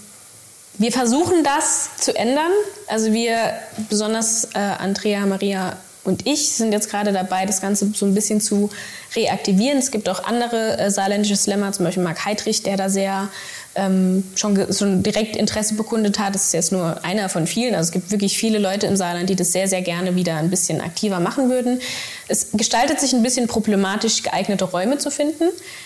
wir 0.79 0.93
versuchen 0.93 1.43
das 1.43 1.89
zu 1.99 2.15
ändern. 2.15 2.51
Also 2.87 3.13
wir, 3.13 3.55
besonders 3.89 4.45
äh, 4.55 4.59
Andrea, 4.59 5.25
Maria 5.27 5.77
und 6.05 6.27
ich, 6.27 6.51
sind 6.51 6.73
jetzt 6.73 6.91
gerade 6.91 7.13
dabei, 7.13 7.47
das 7.47 7.61
Ganze 7.61 7.91
so 7.95 8.07
ein 8.07 8.15
bisschen 8.15 8.41
zu 8.41 8.71
reaktivieren. 9.17 9.79
Es 9.79 9.91
gibt 9.91 10.09
auch 10.09 10.23
andere 10.25 10.79
äh, 10.79 10.91
saarländische 10.91 11.37
Slammer, 11.37 11.73
zum 11.73 11.85
Beispiel 11.85 12.05
Marc 12.05 12.25
Heidrich, 12.25 12.63
der 12.63 12.77
da 12.77 12.89
sehr 12.89 13.29
ähm, 13.77 14.25
schon, 14.35 14.73
schon 14.73 15.03
direkt 15.03 15.37
Interesse 15.37 15.75
bekundet 15.75 16.19
hat. 16.19 16.35
Das 16.35 16.47
ist 16.47 16.53
jetzt 16.55 16.73
nur 16.73 17.05
einer 17.05 17.29
von 17.29 17.47
vielen. 17.47 17.75
Also 17.75 17.89
es 17.89 17.93
gibt 17.93 18.11
wirklich 18.11 18.39
viele 18.39 18.59
Leute 18.59 18.87
im 18.87 18.97
Saarland, 18.97 19.29
die 19.31 19.37
das 19.37 19.53
sehr, 19.53 19.69
sehr 19.69 19.83
gerne 19.83 20.17
wieder 20.17 20.37
ein 20.37 20.51
bisschen 20.51 20.81
aktiver 20.81 21.21
machen 21.21 21.51
würden. 21.51 21.81
Es 22.29 22.49
gestaltet 22.53 23.01
sich 23.01 23.13
ein 23.13 23.23
bisschen 23.23 23.47
problematisch, 23.47 24.23
geeignete 24.23 24.65
Räume 24.65 24.99
zu 24.99 25.11
finden. 25.11 25.45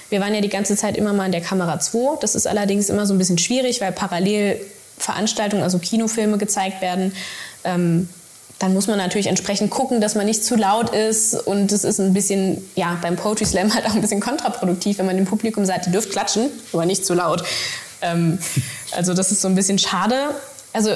Wir 0.09 0.21
waren 0.21 0.35
ja 0.35 0.41
die 0.41 0.49
ganze 0.49 0.77
Zeit 0.77 0.97
immer 0.97 1.13
mal 1.13 1.27
in 1.27 1.33
der 1.33 1.41
Kamera 1.41 1.81
2. 1.81 2.19
Das 2.21 2.35
ist 2.35 2.47
allerdings 2.47 2.89
immer 2.89 3.07
so 3.07 3.15
ein 3.15 3.19
bisschen 3.19 3.39
schwierig, 3.39 3.81
weil 3.81 3.93
parallel 3.93 4.61
Veranstaltungen, 4.97 5.63
also 5.63 5.79
Kinofilme 5.79 6.39
gezeigt 6.39 6.81
werden. 6.83 7.13
Ähm, 7.65 8.09
dann 8.61 8.75
muss 8.75 8.87
man 8.87 8.99
natürlich 8.99 9.27
entsprechend 9.27 9.71
gucken, 9.71 10.03
dass 10.03 10.15
man 10.15 10.27
nicht 10.27 10.45
zu 10.45 10.55
laut 10.55 10.95
ist. 10.95 11.35
Und 11.35 11.73
es 11.73 11.83
ist 11.83 11.99
ein 11.99 12.13
bisschen, 12.13 12.63
ja, 12.77 12.99
beim 13.01 13.17
Poetry 13.17 13.47
Slam 13.47 13.75
halt 13.75 13.87
auch 13.87 13.95
ein 13.95 14.03
bisschen 14.03 14.21
kontraproduktiv, 14.21 14.99
wenn 14.99 15.07
man 15.07 15.17
dem 15.17 15.25
Publikum 15.25 15.65
sagt, 15.65 15.87
ihr 15.87 15.93
dürft 15.93 16.11
klatschen, 16.11 16.51
aber 16.73 16.85
nicht 16.85 17.07
zu 17.07 17.15
laut. 17.15 17.43
Ähm, 18.03 18.39
also 18.93 19.15
das 19.15 19.33
ist 19.33 19.41
so 19.41 19.49
ein 19.49 19.55
bisschen 19.55 19.79
schade. 19.79 20.35
Also 20.75 20.91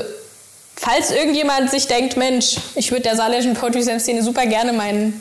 falls 0.76 1.11
irgendjemand 1.11 1.71
sich 1.71 1.87
denkt, 1.87 2.18
Mensch, 2.18 2.59
ich 2.75 2.90
würde 2.90 3.04
der 3.04 3.16
saarländischen 3.16 3.54
Poetry 3.54 3.83
Slam 3.83 3.99
Szene 3.99 4.23
super 4.23 4.44
gerne 4.44 4.75
mein 4.75 5.18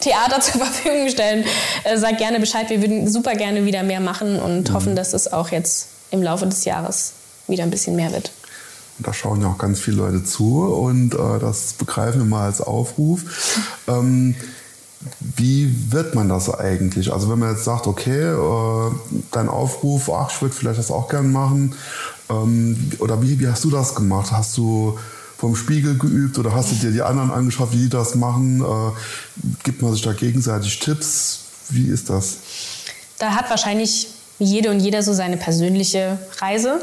Theater 0.00 0.40
zur 0.40 0.60
Verfügung 0.60 1.08
stellen, 1.08 1.44
äh, 1.84 1.96
sagt 1.96 2.18
gerne 2.18 2.40
Bescheid. 2.40 2.68
Wir 2.68 2.80
würden 2.80 3.08
super 3.08 3.34
gerne 3.34 3.64
wieder 3.64 3.84
mehr 3.84 4.00
machen 4.00 4.40
und 4.40 4.70
mhm. 4.70 4.74
hoffen, 4.74 4.96
dass 4.96 5.12
es 5.12 5.32
auch 5.32 5.50
jetzt 5.52 5.86
im 6.10 6.20
Laufe 6.20 6.46
des 6.46 6.64
Jahres 6.64 7.12
wieder 7.46 7.62
ein 7.62 7.70
bisschen 7.70 7.94
mehr 7.94 8.10
wird. 8.10 8.32
Da 8.98 9.12
schauen 9.12 9.42
ja 9.42 9.48
auch 9.48 9.58
ganz 9.58 9.80
viele 9.80 9.98
Leute 9.98 10.24
zu 10.24 10.62
und 10.64 11.14
äh, 11.14 11.38
das 11.40 11.74
begreifen 11.74 12.20
wir 12.20 12.26
mal 12.26 12.46
als 12.46 12.60
Aufruf. 12.60 13.22
Ähm, 13.88 14.34
wie 15.20 15.92
wird 15.92 16.14
man 16.14 16.28
das 16.28 16.52
eigentlich? 16.52 17.12
Also 17.12 17.30
wenn 17.30 17.38
man 17.38 17.52
jetzt 17.52 17.64
sagt, 17.64 17.86
okay, 17.86 18.32
äh, 18.32 18.90
dein 19.30 19.48
Aufruf, 19.48 20.10
ach, 20.10 20.30
ich 20.32 20.40
würde 20.40 20.54
vielleicht 20.54 20.78
das 20.78 20.90
auch 20.90 21.08
gerne 21.08 21.28
machen. 21.28 21.74
Ähm, 22.30 22.90
oder 22.98 23.22
wie, 23.22 23.38
wie 23.38 23.48
hast 23.48 23.64
du 23.64 23.70
das 23.70 23.94
gemacht? 23.94 24.32
Hast 24.32 24.56
du 24.56 24.98
vom 25.36 25.54
Spiegel 25.54 25.98
geübt 25.98 26.38
oder 26.38 26.54
hast 26.54 26.72
du 26.72 26.76
dir 26.76 26.92
die 26.92 27.02
anderen 27.02 27.30
angeschaut, 27.30 27.72
wie 27.72 27.82
die 27.84 27.88
das 27.88 28.14
machen? 28.14 28.62
Äh, 28.62 29.44
gibt 29.64 29.82
man 29.82 29.92
sich 29.92 30.02
da 30.02 30.12
gegenseitig 30.12 30.78
Tipps? 30.80 31.40
Wie 31.68 31.88
ist 31.88 32.08
das? 32.08 32.38
Da 33.18 33.34
hat 33.34 33.50
wahrscheinlich 33.50 34.08
jede 34.38 34.70
und 34.70 34.80
jeder 34.80 35.02
so 35.02 35.12
seine 35.12 35.36
persönliche 35.36 36.18
Reise. 36.38 36.80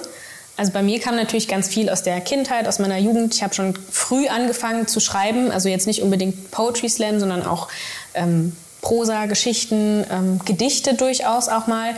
Also 0.55 0.71
bei 0.71 0.83
mir 0.83 0.99
kam 0.99 1.15
natürlich 1.15 1.47
ganz 1.47 1.67
viel 1.67 1.89
aus 1.89 2.03
der 2.03 2.21
Kindheit, 2.21 2.67
aus 2.67 2.77
meiner 2.77 2.97
Jugend. 2.97 3.33
Ich 3.33 3.41
habe 3.41 3.55
schon 3.55 3.73
früh 3.91 4.27
angefangen 4.27 4.87
zu 4.87 4.99
schreiben, 4.99 5.49
also 5.51 5.67
jetzt 5.67 5.87
nicht 5.87 6.03
unbedingt 6.03 6.51
Poetry 6.51 6.89
Slam, 6.89 7.19
sondern 7.19 7.43
auch 7.43 7.69
ähm, 8.13 8.55
Prosa, 8.81 9.25
Geschichten, 9.25 10.05
ähm, 10.11 10.39
Gedichte 10.45 10.93
durchaus 10.93 11.49
auch 11.49 11.65
mal. 11.65 11.95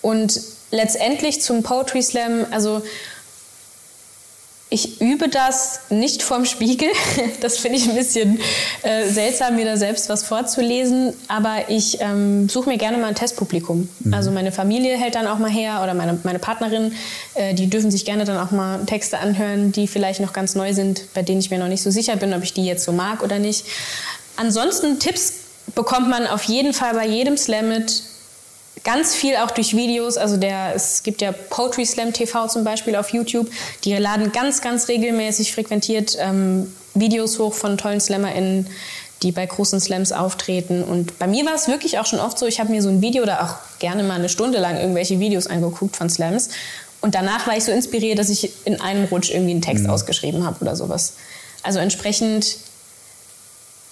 Und 0.00 0.40
letztendlich 0.70 1.42
zum 1.42 1.62
Poetry 1.62 2.02
Slam, 2.02 2.46
also 2.50 2.82
ich 4.74 5.00
übe 5.00 5.28
das 5.28 5.82
nicht 5.88 6.24
vorm 6.24 6.44
Spiegel. 6.44 6.88
Das 7.40 7.58
finde 7.58 7.78
ich 7.78 7.88
ein 7.88 7.94
bisschen 7.94 8.40
äh, 8.82 9.06
seltsam, 9.08 9.56
mir 9.56 9.64
da 9.64 9.76
selbst 9.76 10.08
was 10.08 10.24
vorzulesen. 10.24 11.12
Aber 11.28 11.68
ich 11.68 12.00
ähm, 12.00 12.48
suche 12.48 12.70
mir 12.70 12.78
gerne 12.78 12.96
mal 12.98 13.08
ein 13.08 13.14
Testpublikum. 13.14 13.88
Mhm. 14.00 14.14
Also 14.14 14.30
meine 14.30 14.50
Familie 14.50 14.96
hält 14.96 15.14
dann 15.14 15.26
auch 15.26 15.38
mal 15.38 15.50
her 15.50 15.80
oder 15.82 15.94
meine, 15.94 16.18
meine 16.24 16.38
Partnerin. 16.38 16.92
Äh, 17.34 17.54
die 17.54 17.68
dürfen 17.68 17.90
sich 17.90 18.04
gerne 18.04 18.24
dann 18.24 18.38
auch 18.38 18.50
mal 18.50 18.84
Texte 18.86 19.18
anhören, 19.18 19.72
die 19.72 19.86
vielleicht 19.86 20.20
noch 20.20 20.32
ganz 20.32 20.54
neu 20.54 20.72
sind, 20.72 21.02
bei 21.14 21.22
denen 21.22 21.40
ich 21.40 21.50
mir 21.50 21.58
noch 21.58 21.68
nicht 21.68 21.82
so 21.82 21.90
sicher 21.90 22.16
bin, 22.16 22.34
ob 22.34 22.42
ich 22.42 22.52
die 22.52 22.64
jetzt 22.64 22.84
so 22.84 22.92
mag 22.92 23.22
oder 23.22 23.38
nicht. 23.38 23.66
Ansonsten 24.36 24.98
Tipps 24.98 25.34
bekommt 25.74 26.08
man 26.08 26.26
auf 26.26 26.44
jeden 26.44 26.72
Fall 26.72 26.94
bei 26.94 27.06
jedem 27.06 27.36
Slam 27.36 27.68
mit 27.68 28.02
ganz 28.84 29.14
viel 29.14 29.36
auch 29.36 29.50
durch 29.50 29.74
Videos. 29.74 30.16
Also 30.16 30.36
der, 30.36 30.74
es 30.74 31.02
gibt 31.02 31.20
ja 31.22 31.32
Poetry 31.32 31.84
Slam 31.84 32.12
TV 32.12 32.46
zum 32.46 32.62
Beispiel 32.62 32.94
auf 32.94 33.10
YouTube. 33.10 33.50
Die 33.82 33.94
laden 33.94 34.30
ganz, 34.30 34.60
ganz 34.60 34.88
regelmäßig 34.88 35.54
frequentiert 35.54 36.16
ähm, 36.20 36.72
Videos 36.94 37.38
hoch 37.38 37.54
von 37.54 37.76
tollen 37.76 38.00
SlammerInnen, 38.00 38.68
die 39.22 39.32
bei 39.32 39.46
großen 39.46 39.80
Slams 39.80 40.12
auftreten. 40.12 40.84
Und 40.84 41.18
bei 41.18 41.26
mir 41.26 41.44
war 41.46 41.54
es 41.54 41.66
wirklich 41.66 41.98
auch 41.98 42.06
schon 42.06 42.20
oft 42.20 42.38
so, 42.38 42.46
ich 42.46 42.60
habe 42.60 42.70
mir 42.70 42.82
so 42.82 42.90
ein 42.90 43.00
Video 43.00 43.22
oder 43.22 43.42
auch 43.42 43.78
gerne 43.78 44.02
mal 44.02 44.18
eine 44.18 44.28
Stunde 44.28 44.58
lang 44.58 44.76
irgendwelche 44.76 45.18
Videos 45.18 45.46
angeguckt 45.46 45.96
von 45.96 46.10
Slams. 46.10 46.50
Und 47.00 47.14
danach 47.14 47.46
war 47.46 47.56
ich 47.56 47.64
so 47.64 47.72
inspiriert, 47.72 48.18
dass 48.18 48.28
ich 48.28 48.50
in 48.64 48.80
einem 48.80 49.04
Rutsch 49.06 49.30
irgendwie 49.30 49.52
einen 49.52 49.62
Text 49.62 49.84
mhm. 49.84 49.90
ausgeschrieben 49.90 50.46
habe 50.46 50.60
oder 50.60 50.76
sowas. 50.76 51.14
Also 51.62 51.78
entsprechend 51.78 52.58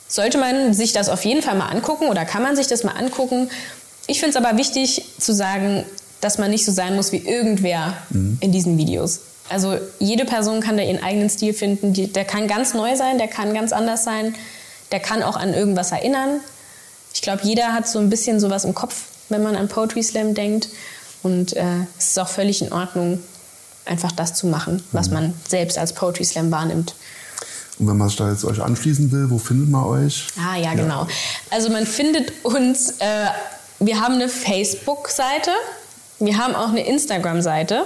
sollte 0.07 0.37
man 0.37 0.75
sich 0.75 0.93
das 0.93 1.09
auf 1.09 1.25
jeden 1.25 1.43
Fall 1.43 1.55
mal 1.55 1.69
angucken 1.69 2.09
oder 2.09 2.27
kann 2.27 2.43
man 2.43 2.55
sich 2.55 2.67
das 2.67 2.85
mal 2.85 2.93
angucken 2.93 3.49
ich 4.13 4.21
finde 4.21 4.39
es 4.39 4.45
aber 4.45 4.59
wichtig 4.59 5.05
zu 5.19 5.33
sagen, 5.33 5.85
dass 6.21 6.39
man 6.39 6.51
nicht 6.51 6.65
so 6.65 6.71
sein 6.71 6.95
muss 6.95 7.13
wie 7.13 7.17
irgendwer 7.17 7.97
mhm. 8.11 8.37
in 8.41 8.53
diesen 8.53 8.77
Videos. 8.77 9.21
Also 9.49 9.77
jede 9.99 10.25
Person 10.27 10.61
kann 10.61 10.77
da 10.77 10.83
ihren 10.83 11.03
eigenen 11.03 11.31
Stil 11.31 11.55
finden. 11.55 11.95
Die, 11.95 12.07
der 12.07 12.25
kann 12.25 12.47
ganz 12.47 12.75
neu 12.75 12.95
sein, 12.95 13.19
der 13.19 13.29
kann 13.29 13.55
ganz 13.55 13.73
anders 13.73 14.05
sein, 14.05 14.35
der 14.93 15.01
kann 15.01 15.23
auch 15.23 15.37
an 15.37 15.55
irgendwas 15.55 15.93
erinnern. 15.93 16.41
Ich 17.15 17.23
glaube, 17.23 17.41
jeder 17.43 17.73
hat 17.73 17.89
so 17.89 17.99
ein 17.99 18.11
bisschen 18.11 18.39
sowas 18.39 18.65
im 18.65 18.75
Kopf, 18.75 19.05
wenn 19.31 19.43
man 19.43 19.57
an 19.57 19.69
Poetry 19.69 20.03
Slam 20.03 20.35
denkt. 20.35 20.69
Und 21.23 21.57
äh, 21.57 21.65
es 21.99 22.09
ist 22.09 22.19
auch 22.19 22.29
völlig 22.29 22.61
in 22.61 22.73
Ordnung, 22.73 23.19
einfach 23.87 24.13
das 24.13 24.35
zu 24.35 24.47
machen, 24.47 24.83
was 24.93 25.09
mhm. 25.09 25.15
man 25.15 25.35
selbst 25.49 25.79
als 25.79 25.95
Poetry 25.95 26.25
Slam 26.25 26.51
wahrnimmt. 26.51 26.95
Und 27.79 27.89
wenn 27.89 27.97
man 27.97 28.09
sich 28.09 28.19
da 28.19 28.31
jetzt 28.31 28.45
euch 28.45 28.61
anschließen 28.61 29.11
will, 29.11 29.31
wo 29.31 29.39
findet 29.39 29.71
man 29.71 29.85
euch? 29.85 30.27
Ah 30.39 30.57
ja, 30.57 30.75
genau. 30.75 31.07
Also 31.51 31.71
man 31.71 31.87
findet 31.87 32.33
uns, 32.45 32.91
äh, 32.99 33.27
wir 33.87 34.01
haben 34.01 34.15
eine 34.15 34.29
Facebook-Seite, 34.29 35.51
wir 36.19 36.39
haben 36.39 36.55
auch 36.55 36.69
eine 36.69 36.87
Instagram-Seite. 36.87 37.85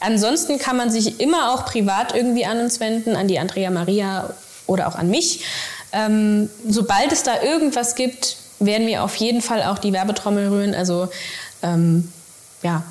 Ansonsten 0.00 0.58
kann 0.58 0.76
man 0.76 0.90
sich 0.90 1.20
immer 1.20 1.52
auch 1.52 1.64
privat 1.64 2.14
irgendwie 2.14 2.44
an 2.44 2.60
uns 2.60 2.80
wenden, 2.80 3.16
an 3.16 3.28
die 3.28 3.38
Andrea 3.38 3.70
Maria 3.70 4.34
oder 4.66 4.88
auch 4.88 4.94
an 4.94 5.08
mich. 5.10 5.44
Ähm, 5.92 6.50
sobald 6.68 7.12
es 7.12 7.22
da 7.22 7.42
irgendwas 7.42 7.94
gibt, 7.94 8.36
werden 8.60 8.86
wir 8.86 9.04
auf 9.04 9.16
jeden 9.16 9.40
Fall 9.40 9.62
auch 9.62 9.78
die 9.78 9.92
Werbetrommel 9.92 10.48
rühren. 10.48 10.74
Also 10.74 11.08
ähm, 11.62 12.12
ja, 12.62 12.82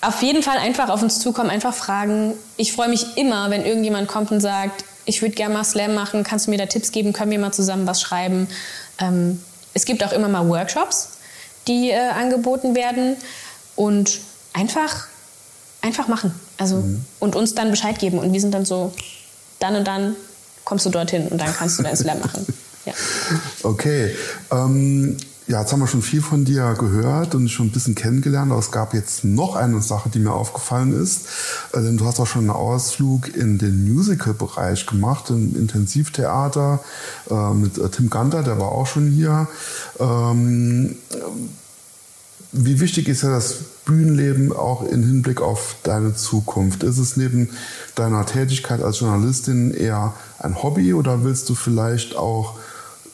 auf 0.00 0.22
jeden 0.22 0.42
Fall 0.42 0.58
einfach 0.58 0.88
auf 0.88 1.02
uns 1.02 1.20
zukommen, 1.20 1.50
einfach 1.50 1.74
fragen. 1.74 2.34
Ich 2.56 2.72
freue 2.72 2.88
mich 2.88 3.16
immer, 3.16 3.50
wenn 3.50 3.66
irgendjemand 3.66 4.08
kommt 4.08 4.30
und 4.30 4.40
sagt, 4.40 4.84
ich 5.04 5.22
würde 5.22 5.34
gerne 5.34 5.54
mal 5.54 5.64
Slam 5.64 5.94
machen, 5.94 6.22
kannst 6.22 6.46
du 6.46 6.50
mir 6.50 6.58
da 6.58 6.66
Tipps 6.66 6.92
geben, 6.92 7.12
können 7.12 7.30
wir 7.30 7.38
mal 7.38 7.52
zusammen 7.52 7.86
was 7.86 8.00
schreiben. 8.00 8.48
Ähm, 9.00 9.42
es 9.74 9.84
gibt 9.84 10.04
auch 10.04 10.12
immer 10.12 10.28
mal 10.28 10.48
Workshops, 10.48 11.17
die 11.68 11.90
äh, 11.90 12.08
angeboten 12.08 12.74
werden 12.74 13.16
und 13.76 14.20
einfach, 14.52 15.06
einfach 15.82 16.08
machen. 16.08 16.34
Also, 16.56 16.76
mhm. 16.76 17.04
Und 17.20 17.36
uns 17.36 17.54
dann 17.54 17.70
Bescheid 17.70 17.98
geben 17.98 18.18
und 18.18 18.32
wir 18.32 18.40
sind 18.40 18.52
dann 18.52 18.64
so, 18.64 18.92
dann 19.60 19.76
und 19.76 19.86
dann 19.86 20.16
kommst 20.64 20.86
du 20.86 20.90
dorthin 20.90 21.28
und 21.28 21.40
dann 21.40 21.54
kannst 21.54 21.78
du 21.78 21.82
dein 21.82 21.96
Slam 21.96 22.20
machen. 22.20 22.46
Ja. 22.86 22.94
Okay. 23.64 24.16
Ähm, 24.50 25.18
ja, 25.48 25.60
jetzt 25.60 25.72
haben 25.72 25.80
wir 25.80 25.86
schon 25.86 26.02
viel 26.02 26.20
von 26.20 26.44
dir 26.44 26.74
gehört 26.78 27.34
und 27.34 27.48
schon 27.48 27.68
ein 27.68 27.72
bisschen 27.72 27.94
kennengelernt, 27.94 28.52
aber 28.52 28.60
es 28.60 28.70
gab 28.70 28.92
jetzt 28.92 29.24
noch 29.24 29.56
eine 29.56 29.80
Sache, 29.80 30.10
die 30.10 30.18
mir 30.18 30.32
aufgefallen 30.32 30.92
ist. 30.92 31.26
Äh, 31.72 31.80
denn 31.80 31.96
du 31.96 32.04
hast 32.04 32.20
auch 32.20 32.26
schon 32.26 32.42
einen 32.42 32.50
Ausflug 32.50 33.34
in 33.34 33.56
den 33.56 33.90
Musical-Bereich 33.90 34.86
gemacht, 34.86 35.30
im 35.30 35.56
Intensivtheater 35.56 36.80
äh, 37.30 37.54
mit 37.54 37.78
äh, 37.78 37.88
Tim 37.88 38.10
Ganter, 38.10 38.42
der 38.42 38.60
war 38.60 38.72
auch 38.72 38.86
schon 38.86 39.08
hier. 39.08 39.48
Ähm, 39.98 40.96
wie 42.52 42.80
wichtig 42.80 43.08
ist 43.08 43.22
ja 43.22 43.30
das 43.30 43.56
Bühnenleben 43.86 44.52
auch 44.52 44.82
im 44.82 45.02
Hinblick 45.02 45.40
auf 45.40 45.76
deine 45.82 46.14
Zukunft? 46.14 46.82
Ist 46.82 46.98
es 46.98 47.16
neben 47.16 47.48
deiner 47.94 48.26
Tätigkeit 48.26 48.82
als 48.82 49.00
Journalistin 49.00 49.70
eher 49.72 50.12
ein 50.38 50.62
Hobby 50.62 50.92
oder 50.92 51.24
willst 51.24 51.48
du 51.48 51.54
vielleicht 51.54 52.16
auch 52.16 52.58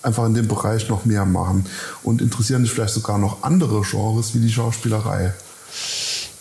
einfach 0.05 0.27
in 0.27 0.35
dem 0.35 0.49
Bereich 0.49 0.89
noch 0.89 1.05
mehr 1.05 1.25
machen? 1.25 1.67
Und 2.03 2.21
interessieren 2.21 2.63
dich 2.63 2.73
vielleicht 2.73 2.95
sogar 2.95 3.19
noch 3.19 3.43
andere 3.43 3.83
Genres 3.83 4.35
wie 4.35 4.41
die 4.41 4.53
Schauspielerei? 4.53 5.33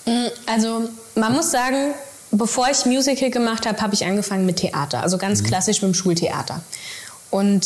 Mm, 0.05 0.27
also 0.45 0.89
man 1.15 1.33
muss 1.33 1.51
sagen, 1.51 1.93
bevor 2.31 2.67
ich 2.69 2.85
Musical 2.85 3.29
gemacht 3.29 3.65
habe, 3.65 3.79
habe 3.81 3.93
ich 3.93 4.05
angefangen 4.05 4.45
mit 4.45 4.57
Theater, 4.57 5.01
also 5.01 5.17
ganz 5.17 5.41
mhm. 5.41 5.45
klassisch 5.45 5.81
mit 5.81 5.93
dem 5.93 5.93
Schultheater. 5.93 6.61
Und 7.29 7.65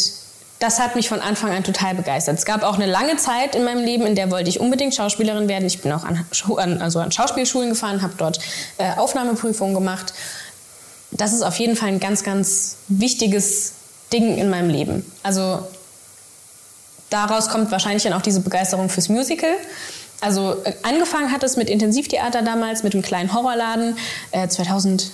das 0.60 0.80
hat 0.80 0.96
mich 0.96 1.08
von 1.08 1.20
Anfang 1.20 1.52
an 1.52 1.64
total 1.64 1.94
begeistert. 1.94 2.38
Es 2.38 2.46
gab 2.46 2.64
auch 2.64 2.76
eine 2.76 2.88
lange 2.88 3.18
Zeit 3.18 3.56
in 3.56 3.64
meinem 3.64 3.84
Leben, 3.84 4.06
in 4.06 4.16
der 4.16 4.32
wollte 4.32 4.50
ich 4.50 4.60
unbedingt 4.60 4.96
Schauspielerin 4.96 5.48
werden. 5.48 5.66
Ich 5.66 5.82
bin 5.82 5.92
auch 5.92 6.04
an, 6.04 6.82
also 6.82 7.00
an 7.00 7.12
Schauspielschulen 7.12 7.70
gefahren, 7.70 8.02
habe 8.02 8.14
dort 8.18 8.40
äh, 8.78 8.96
Aufnahmeprüfungen 8.96 9.76
gemacht. 9.76 10.14
Das 11.12 11.34
ist 11.34 11.44
auf 11.44 11.58
jeden 11.58 11.76
Fall 11.76 11.90
ein 11.90 12.00
ganz, 12.00 12.24
ganz 12.24 12.78
wichtiges 12.88 13.74
Ding 14.12 14.38
in 14.38 14.50
meinem 14.50 14.70
Leben. 14.70 15.06
Also 15.22 15.60
daraus 17.10 17.50
kommt 17.50 17.72
wahrscheinlich 17.72 18.04
dann 18.04 18.14
auch 18.14 18.22
diese 18.22 18.42
Begeisterung 18.42 18.90
fürs 18.90 19.10
Musical. 19.10 19.52
Also 20.22 20.64
äh, 20.64 20.74
angefangen 20.84 21.32
hat 21.32 21.44
es 21.44 21.58
mit 21.58 21.70
Intensivtheater 21.70 22.42
damals, 22.42 22.84
mit 22.84 22.94
einem 22.94 23.04
kleinen 23.04 23.34
Horrorladen. 23.34 23.98
Äh, 24.32 24.48
2018 24.48 25.12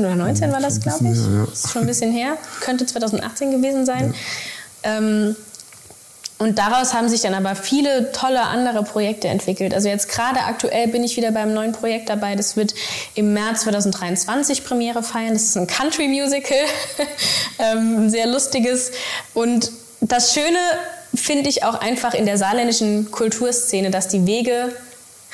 oder 0.00 0.16
19 0.16 0.52
war 0.52 0.60
das, 0.60 0.80
glaube 0.80 1.08
ich. 1.08 1.18
Ja, 1.18 1.38
ja. 1.38 1.46
Das 1.46 1.64
ist 1.64 1.72
schon 1.72 1.82
ein 1.82 1.88
bisschen 1.88 2.12
her. 2.12 2.36
Könnte 2.60 2.86
2018 2.86 3.50
gewesen 3.50 3.86
sein. 3.86 4.14
Ja. 4.84 4.98
Ähm, 4.98 5.36
und 6.38 6.58
daraus 6.58 6.94
haben 6.94 7.08
sich 7.08 7.20
dann 7.20 7.34
aber 7.34 7.54
viele 7.54 8.10
tolle 8.10 8.42
andere 8.42 8.82
Projekte 8.82 9.28
entwickelt. 9.28 9.72
Also 9.72 9.88
jetzt 9.88 10.08
gerade 10.08 10.40
aktuell 10.40 10.88
bin 10.88 11.04
ich 11.04 11.16
wieder 11.16 11.30
beim 11.30 11.54
neuen 11.54 11.72
Projekt 11.72 12.08
dabei. 12.08 12.34
Das 12.34 12.56
wird 12.56 12.74
im 13.14 13.32
März 13.34 13.62
2023 13.62 14.64
Premiere 14.64 15.04
feiern. 15.04 15.32
Das 15.32 15.44
ist 15.44 15.56
ein 15.56 15.68
Country 15.68 16.08
Musical, 16.08 16.58
ähm, 17.60 18.06
ein 18.06 18.10
sehr 18.10 18.26
lustiges. 18.26 18.90
Und 19.32 19.70
das 20.00 20.34
Schöne 20.34 20.58
finde 21.14 21.48
ich 21.48 21.62
auch 21.62 21.80
einfach 21.80 22.14
in 22.14 22.26
der 22.26 22.36
saarländischen 22.36 23.12
Kulturszene, 23.12 23.90
dass 23.90 24.08
die 24.08 24.26
Wege 24.26 24.74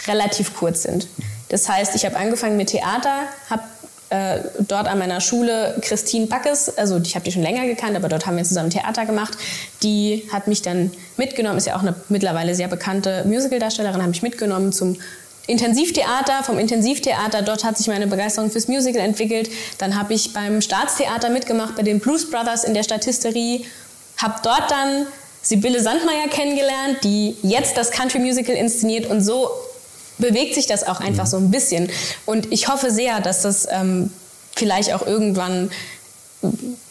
relativ 0.06 0.54
kurz 0.54 0.82
sind. 0.82 1.08
Das 1.48 1.68
heißt, 1.68 1.94
ich 1.94 2.04
habe 2.04 2.16
angefangen 2.16 2.58
mit 2.58 2.68
Theater, 2.68 3.22
habe 3.48 3.62
äh, 4.10 4.40
dort 4.58 4.88
an 4.88 4.98
meiner 4.98 5.20
Schule 5.20 5.76
Christine 5.80 6.26
Backes, 6.26 6.76
also 6.76 6.98
ich 6.98 7.14
habe 7.14 7.24
die 7.24 7.32
schon 7.32 7.42
länger 7.42 7.64
gekannt, 7.66 7.96
aber 7.96 8.08
dort 8.08 8.26
haben 8.26 8.36
wir 8.36 8.44
zusammen 8.44 8.70
Theater 8.70 9.06
gemacht. 9.06 9.38
Die 9.82 10.28
hat 10.32 10.48
mich 10.48 10.62
dann 10.62 10.90
mitgenommen, 11.16 11.58
ist 11.58 11.68
ja 11.68 11.76
auch 11.76 11.82
eine 11.82 11.94
mittlerweile 12.08 12.54
sehr 12.54 12.68
bekannte 12.68 13.24
Musicaldarstellerin, 13.24 14.02
hat 14.02 14.08
mich 14.08 14.22
mitgenommen 14.22 14.72
zum 14.72 14.96
Intensivtheater, 15.46 16.42
vom 16.42 16.58
Intensivtheater, 16.58 17.42
dort 17.42 17.64
hat 17.64 17.76
sich 17.78 17.86
meine 17.86 18.06
Begeisterung 18.06 18.50
fürs 18.50 18.68
Musical 18.68 19.00
entwickelt. 19.00 19.50
Dann 19.78 19.98
habe 19.98 20.14
ich 20.14 20.32
beim 20.32 20.60
Staatstheater 20.60 21.30
mitgemacht, 21.30 21.76
bei 21.76 21.82
den 21.82 22.00
Blues 22.00 22.30
Brothers 22.30 22.64
in 22.64 22.74
der 22.74 22.82
Statisterie, 22.82 23.64
habe 24.16 24.34
dort 24.42 24.70
dann 24.70 25.06
Sibylle 25.42 25.80
Sandmeier 25.80 26.28
kennengelernt, 26.28 26.98
die 27.02 27.36
jetzt 27.42 27.76
das 27.76 27.90
Country 27.90 28.18
Musical 28.18 28.54
inszeniert 28.54 29.06
und 29.06 29.22
so 29.22 29.50
bewegt 30.20 30.54
sich 30.54 30.66
das 30.66 30.86
auch 30.86 31.00
einfach 31.00 31.26
so 31.26 31.36
ein 31.36 31.50
bisschen. 31.50 31.90
Und 32.26 32.52
ich 32.52 32.68
hoffe 32.68 32.90
sehr, 32.90 33.20
dass 33.20 33.42
das 33.42 33.66
ähm, 33.70 34.10
vielleicht 34.54 34.92
auch 34.92 35.06
irgendwann 35.06 35.70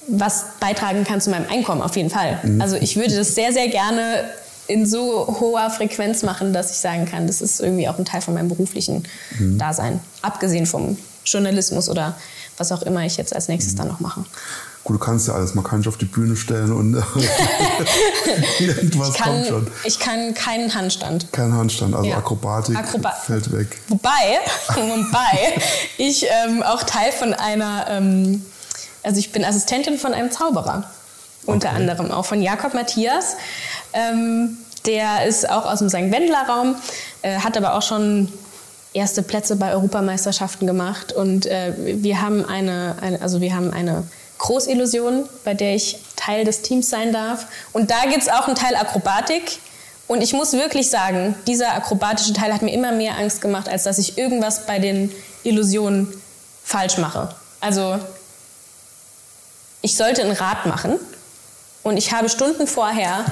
was 0.08 0.46
beitragen 0.60 1.04
kann 1.04 1.22
zu 1.22 1.30
meinem 1.30 1.50
Einkommen, 1.50 1.82
auf 1.82 1.96
jeden 1.96 2.10
Fall. 2.10 2.40
Mhm. 2.44 2.62
Also 2.62 2.76
ich 2.76 2.96
würde 2.96 3.16
das 3.16 3.36
sehr, 3.36 3.54
sehr 3.54 3.68
gerne 3.68 4.26
in 4.68 4.86
so 4.86 5.28
hoher 5.40 5.70
Frequenz 5.72 6.22
machen, 6.24 6.54
dass 6.54 6.72
ich 6.72 6.78
sagen 6.78 7.06
kann, 7.06 7.26
das 7.26 7.42
ist 7.42 7.60
irgendwie 7.60 7.88
auch 7.88 7.98
ein 7.98 8.06
Teil 8.06 8.22
von 8.22 8.34
meinem 8.36 8.50
beruflichen 8.50 9.04
mhm. 9.38 9.58
Dasein. 9.58 10.00
Abgesehen 10.22 10.66
vom 10.66 10.98
Journalismus 11.26 11.90
oder 11.90 12.16
was 12.58 12.72
auch 12.72 12.84
immer 12.84 13.04
ich 13.06 13.18
jetzt 13.18 13.36
als 13.36 13.48
nächstes 13.48 13.74
mhm. 13.74 13.78
dann 13.78 13.88
noch 13.88 14.00
mache. 14.00 14.26
Gut, 14.84 14.96
du 14.96 15.00
kannst 15.00 15.28
ja 15.28 15.34
alles. 15.34 15.56
Man 15.56 15.64
kann 15.64 15.80
dich 15.80 15.88
auf 15.88 15.98
die 15.98 16.06
Bühne 16.06 16.36
stellen 16.36 16.72
und 16.72 16.94
irgendwas 18.60 19.14
kann, 19.14 19.34
kommt 19.34 19.48
schon. 19.48 19.68
Ich 19.84 20.00
kann 20.00 20.34
keinen 20.34 20.74
Handstand. 20.74 21.32
Kein 21.32 21.54
Handstand, 21.54 21.96
also 21.96 22.10
ja. 22.10 22.18
Akrobatik 22.18 22.78
Akroba 22.78 23.12
fällt 23.12 23.52
weg. 23.52 23.78
Wobei, 23.90 24.40
wobei 24.76 25.62
ich 25.98 26.26
ähm, 26.26 26.64
auch 26.64 26.84
Teil 26.84 27.12
von 27.12 27.34
einer, 27.34 27.88
ähm, 27.90 28.46
also 29.04 29.20
ich 29.20 29.32
bin 29.32 29.44
Assistentin 29.44 29.98
von 29.98 30.14
einem 30.14 30.32
Zauberer. 30.32 30.90
Unter 31.46 31.70
okay. 31.70 31.78
anderem 31.78 32.12
auch 32.12 32.26
von 32.26 32.42
Jakob 32.42 32.74
Matthias. 32.74 33.36
Ähm, 33.94 34.58
der 34.86 35.26
ist 35.26 35.50
auch 35.50 35.66
aus 35.66 35.80
dem 35.80 35.90
St. 35.90 36.12
Wendler-Raum, 36.12 36.76
äh, 37.22 37.40
hat 37.40 37.58
aber 37.58 37.76
auch 37.76 37.82
schon 37.82 38.32
erste 38.94 39.22
Plätze 39.24 39.56
bei 39.56 39.74
Europameisterschaften 39.74 40.66
gemacht 40.66 41.14
und 41.14 41.46
äh, 41.46 41.74
wir 41.78 42.22
haben 42.22 42.46
eine, 42.46 42.96
eine, 43.02 43.22
also 43.22 43.40
wir 43.40 43.56
haben 43.56 43.72
eine 43.72 44.04
Großillusion, 44.40 45.30
bei 45.46 45.54
der 45.54 45.76
ich 45.76 46.00
Teil 46.16 46.44
des 46.44 46.64
Teams 46.64 46.90
sein 46.90 47.14
darf. 47.14 47.46
Und 47.72 47.92
da 47.92 48.06
gibt 48.06 48.24
es 48.24 48.30
auch 48.30 48.48
einen 48.48 48.56
Teil 48.56 48.76
Akrobatik. 48.76 49.60
Und 50.08 50.22
ich 50.22 50.34
muss 50.34 50.54
wirklich 50.54 50.90
sagen, 50.90 51.36
dieser 51.46 51.76
akrobatische 51.76 52.34
Teil 52.34 52.52
hat 52.52 52.64
mir 52.64 52.74
immer 52.74 52.92
mehr 52.92 53.18
Angst 53.18 53.42
gemacht, 53.42 53.70
als 53.70 53.84
dass 53.84 54.00
ich 54.00 54.18
irgendwas 54.18 54.66
bei 54.66 54.80
den 54.80 55.14
Illusionen 55.44 56.12
falsch 56.64 56.98
mache. 56.98 57.36
Also 57.62 58.00
ich 59.82 59.96
sollte 59.96 60.24
ein 60.24 60.32
Rad 60.32 60.66
machen 60.66 61.00
und 61.84 61.98
ich 61.98 62.12
habe 62.12 62.28
Stunden 62.30 62.66
vorher 62.68 63.26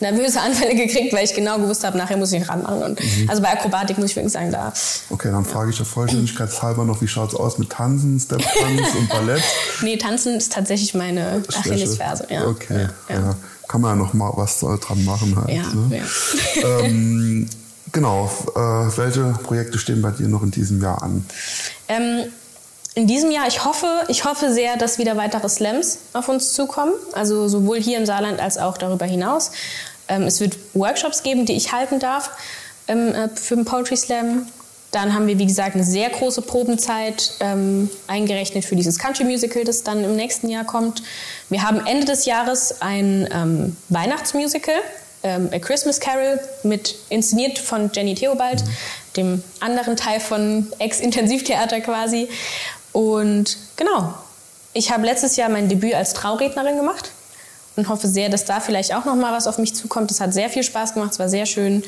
nervöse 0.00 0.40
Anfälle 0.40 0.74
gekriegt, 0.74 1.12
weil 1.12 1.24
ich 1.24 1.34
genau 1.34 1.58
gewusst 1.58 1.84
habe, 1.84 1.96
nachher 1.96 2.16
muss 2.16 2.32
ich 2.32 2.42
ein 2.42 2.48
Rad 2.48 2.62
machen. 2.62 2.82
Und 2.82 3.00
mhm. 3.00 3.28
Also 3.28 3.42
bei 3.42 3.52
Akrobatik 3.52 3.98
muss 3.98 4.10
ich 4.10 4.16
wirklich 4.16 4.32
sagen, 4.32 4.50
da. 4.50 4.72
Okay, 5.10 5.30
dann 5.30 5.44
frage 5.44 5.70
ich 5.70 5.76
der 5.76 5.86
Vollständigkeitshalber 5.86 6.84
noch, 6.84 7.00
wie 7.00 7.08
schaut 7.08 7.32
es 7.32 7.38
aus 7.38 7.58
mit 7.58 7.70
Tanzen, 7.70 8.18
Step-Tanz 8.18 8.94
und 8.98 9.08
Ballett? 9.08 9.42
Nee, 9.82 9.96
Tanzen 9.96 10.36
ist 10.36 10.52
tatsächlich 10.52 10.94
meine 10.94 11.42
Achillesferse. 11.56 12.26
Ja. 12.30 12.46
Okay, 12.46 12.88
ja. 13.08 13.14
ja. 13.14 13.36
Kann 13.68 13.80
man 13.80 13.98
ja 13.98 14.04
noch 14.04 14.14
mal 14.14 14.32
was 14.36 14.60
dran 14.60 15.04
machen 15.04 15.36
halt. 15.36 15.50
Ja, 15.50 15.62
ne? 15.74 16.02
ja. 16.54 16.80
ähm, 16.80 17.48
genau, 17.92 18.30
äh, 18.54 18.58
welche 18.58 19.34
Projekte 19.42 19.78
stehen 19.78 20.00
bei 20.00 20.10
dir 20.10 20.28
noch 20.28 20.42
in 20.42 20.50
diesem 20.50 20.80
Jahr 20.82 21.02
an? 21.02 21.24
Ähm, 21.88 22.24
in 22.94 23.06
diesem 23.06 23.30
Jahr, 23.30 23.48
ich 23.48 23.64
hoffe, 23.64 23.88
ich 24.08 24.24
hoffe 24.24 24.52
sehr, 24.52 24.76
dass 24.76 24.98
wieder 24.98 25.16
weitere 25.16 25.48
Slams 25.48 25.98
auf 26.12 26.28
uns 26.28 26.52
zukommen. 26.52 26.92
Also 27.12 27.48
sowohl 27.48 27.80
hier 27.80 27.98
im 27.98 28.06
Saarland 28.06 28.40
als 28.40 28.56
auch 28.56 28.78
darüber 28.78 29.04
hinaus. 29.04 29.50
Ähm, 30.08 30.22
es 30.22 30.40
wird 30.40 30.56
Workshops 30.74 31.22
geben, 31.22 31.44
die 31.44 31.54
ich 31.54 31.72
halten 31.72 31.98
darf 31.98 32.30
ähm, 32.86 33.14
äh, 33.14 33.28
für 33.28 33.56
den 33.56 33.64
Poetry 33.64 33.96
Slam. 33.96 34.46
Dann 34.92 35.12
haben 35.12 35.26
wir, 35.26 35.40
wie 35.40 35.46
gesagt, 35.46 35.74
eine 35.74 35.82
sehr 35.82 36.08
große 36.08 36.42
Probenzeit 36.42 37.32
ähm, 37.40 37.90
eingerechnet 38.06 38.64
für 38.64 38.76
dieses 38.76 38.96
Country 38.96 39.24
Musical, 39.24 39.64
das 39.64 39.82
dann 39.82 40.04
im 40.04 40.14
nächsten 40.14 40.48
Jahr 40.48 40.64
kommt. 40.64 41.02
Wir 41.50 41.62
haben 41.62 41.84
Ende 41.84 42.06
des 42.06 42.26
Jahres 42.26 42.80
ein 42.80 43.28
ähm, 43.32 43.76
Weihnachtsmusical 43.88 44.76
ähm, 45.24 45.48
A 45.52 45.58
Christmas 45.58 45.98
Carol, 45.98 46.38
mit, 46.62 46.94
inszeniert 47.08 47.58
von 47.58 47.90
Jenny 47.92 48.14
Theobald, 48.14 48.62
dem 49.16 49.42
anderen 49.58 49.96
Teil 49.96 50.20
von 50.20 50.68
Ex-Intensivtheater 50.78 51.80
quasi. 51.80 52.28
Und 52.94 53.58
genau, 53.74 54.14
ich 54.72 54.92
habe 54.92 55.04
letztes 55.04 55.34
Jahr 55.34 55.48
mein 55.48 55.68
Debüt 55.68 55.94
als 55.94 56.12
Traurednerin 56.12 56.76
gemacht 56.76 57.10
und 57.74 57.88
hoffe 57.88 58.06
sehr, 58.06 58.28
dass 58.28 58.44
da 58.44 58.60
vielleicht 58.60 58.94
auch 58.94 59.04
noch 59.04 59.16
mal 59.16 59.32
was 59.32 59.48
auf 59.48 59.58
mich 59.58 59.74
zukommt. 59.74 60.12
Es 60.12 60.20
hat 60.20 60.32
sehr 60.32 60.48
viel 60.48 60.62
Spaß 60.62 60.94
gemacht, 60.94 61.10
es 61.10 61.18
war 61.18 61.28
sehr 61.28 61.44
schön 61.44 61.82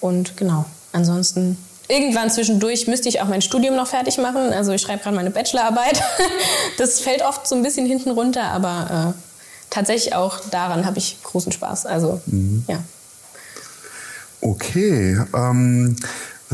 und 0.00 0.36
genau. 0.36 0.64
Ansonsten 0.92 1.58
irgendwann 1.88 2.30
zwischendurch 2.30 2.86
müsste 2.86 3.08
ich 3.08 3.20
auch 3.20 3.26
mein 3.26 3.42
Studium 3.42 3.74
noch 3.74 3.88
fertig 3.88 4.16
machen. 4.18 4.52
Also 4.52 4.70
ich 4.70 4.80
schreibe 4.80 5.02
gerade 5.02 5.16
meine 5.16 5.30
Bachelorarbeit. 5.30 6.00
Das 6.78 7.00
fällt 7.00 7.22
oft 7.22 7.48
so 7.48 7.56
ein 7.56 7.62
bisschen 7.62 7.86
hinten 7.86 8.10
runter, 8.10 8.44
aber 8.44 9.14
äh, 9.16 9.20
tatsächlich 9.70 10.14
auch 10.14 10.38
daran 10.50 10.86
habe 10.86 10.98
ich 10.98 11.18
großen 11.24 11.50
Spaß. 11.50 11.86
Also 11.86 12.20
mhm. 12.26 12.64
ja. 12.68 12.78
Okay. 14.40 15.18
Ähm, 15.34 15.96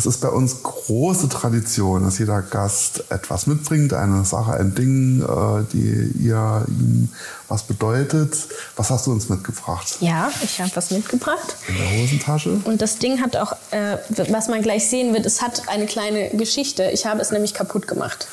es 0.01 0.07
ist 0.07 0.21
bei 0.23 0.29
uns 0.29 0.63
große 0.63 1.29
Tradition, 1.29 2.05
dass 2.05 2.19
jeder 2.19 2.41
Gast 2.41 3.05
etwas 3.11 3.47
mitbringt, 3.47 3.93
eine 3.93 4.25
Sache, 4.25 4.55
ein 4.55 4.75
Ding, 4.75 5.21
äh, 5.21 5.65
die 5.73 6.13
ihr 6.25 6.65
ihm 6.69 7.11
was 7.49 7.65
bedeutet. 7.65 8.35
Was 8.77 8.89
hast 8.89 9.07
du 9.07 9.13
uns 9.13 9.29
mitgebracht? 9.29 9.99
Ja, 10.01 10.31
ich 10.43 10.59
habe 10.61 10.71
was 10.75 10.91
mitgebracht. 10.91 11.57
In 11.69 11.77
der 11.77 12.03
Hosentasche. 12.03 12.61
Und 12.65 12.81
das 12.81 12.97
Ding 12.97 13.21
hat 13.21 13.37
auch, 13.37 13.53
äh, 13.73 13.99
was 14.31 14.49
man 14.49 14.63
gleich 14.63 14.89
sehen 14.89 15.13
wird, 15.13 15.27
es 15.27 15.43
hat 15.43 15.69
eine 15.69 15.85
kleine 15.85 16.31
Geschichte. 16.31 16.85
Ich 16.93 17.05
habe 17.05 17.21
es 17.21 17.31
nämlich 17.31 17.53
kaputt 17.53 17.87
gemacht. 17.87 18.27